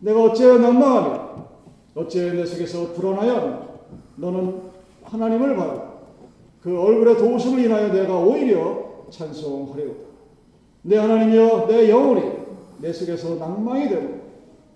내가 0.00 0.22
어찌하여 0.24 0.58
난망하며 0.58 1.46
어찌하여 1.96 2.34
내 2.34 2.44
속에서 2.44 2.92
불안하여 2.92 3.80
너는 4.16 4.62
하나님을 5.02 5.56
바라. 5.56 5.94
그 6.60 6.80
얼굴의 6.80 7.18
도우심을 7.18 7.64
인하여 7.64 7.92
내가 7.92 8.18
오히려 8.18 9.06
찬송하려고 9.10 10.14
내 10.82 10.96
하나님이여 10.96 11.66
내 11.66 11.90
영혼이 11.90 12.22
내 12.78 12.92
속에서 12.92 13.34
낭망이 13.36 13.88
되고 13.88 14.23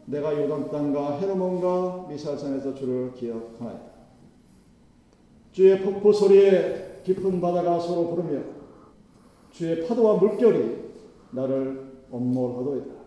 내가 0.08 0.34
요단 0.34 0.70
땅과 0.70 1.18
헤르몬과 1.18 2.06
미살산에서 2.08 2.74
주를 2.74 3.12
기억하나이다. 3.14 3.88
주의 5.52 5.82
폭포 5.82 6.12
소리에 6.12 7.02
깊은 7.04 7.40
바다가 7.40 7.78
서로 7.78 8.08
부르며 8.08 8.40
주의 9.50 9.86
파도와 9.86 10.14
물결이 10.16 10.78
나를 11.32 11.92
엄몰하도이다. 12.10 12.98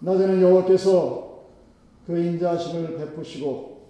낮에는 0.00 0.42
여호와께서 0.42 1.42
그 2.06 2.18
인자하심을 2.18 2.96
베푸시고 2.96 3.82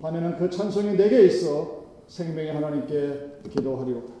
밤에는 0.00 0.38
그 0.38 0.48
찬송이 0.48 0.96
내게 0.96 1.26
있어 1.26 1.84
생명의 2.06 2.54
하나님께 2.54 3.40
기도하리로다. 3.50 4.14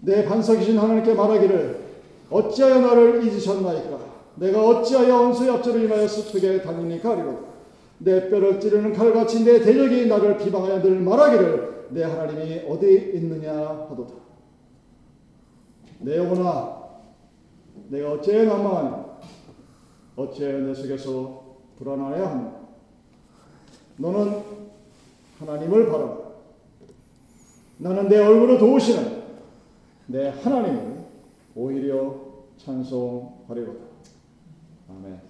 내 0.00 0.24
반석이신 0.24 0.78
하나님께 0.78 1.12
말하기를 1.12 1.88
어찌하여 2.30 2.80
나를 2.80 3.24
잊으셨나이까 3.24 4.07
내가 4.38 4.66
어찌하여 4.66 5.22
원수의 5.22 5.50
앞절을 5.50 5.84
임하여 5.84 6.06
습하게 6.06 6.62
당연히 6.62 7.00
가리로다. 7.00 7.48
내 7.98 8.28
뼈를 8.28 8.60
찌르는 8.60 8.92
칼같이 8.92 9.44
내 9.44 9.60
대적이 9.60 10.06
나를 10.06 10.38
비방하여 10.38 10.80
늘 10.80 11.00
말하기를 11.00 11.88
내 11.90 12.04
하나님이 12.04 12.62
어디 12.68 13.12
있느냐 13.14 13.52
하도다. 13.90 14.14
내 16.00 16.16
영혼아 16.16 16.78
내가 17.88 18.12
어찌하여 18.12 18.44
난망하냐 18.44 19.18
어찌하여 20.14 20.58
내 20.58 20.74
속에서 20.74 21.56
불안하여 21.76 22.24
하냐 22.24 22.58
너는 23.96 24.42
하나님을 25.40 25.86
바라라 25.90 26.18
나는 27.78 28.08
내 28.08 28.18
얼굴을 28.18 28.58
도우시는 28.58 29.22
내 30.06 30.28
하나님을 30.28 30.98
오히려 31.54 32.14
찬송하리로다. 32.58 33.87
아멘. 34.88 35.27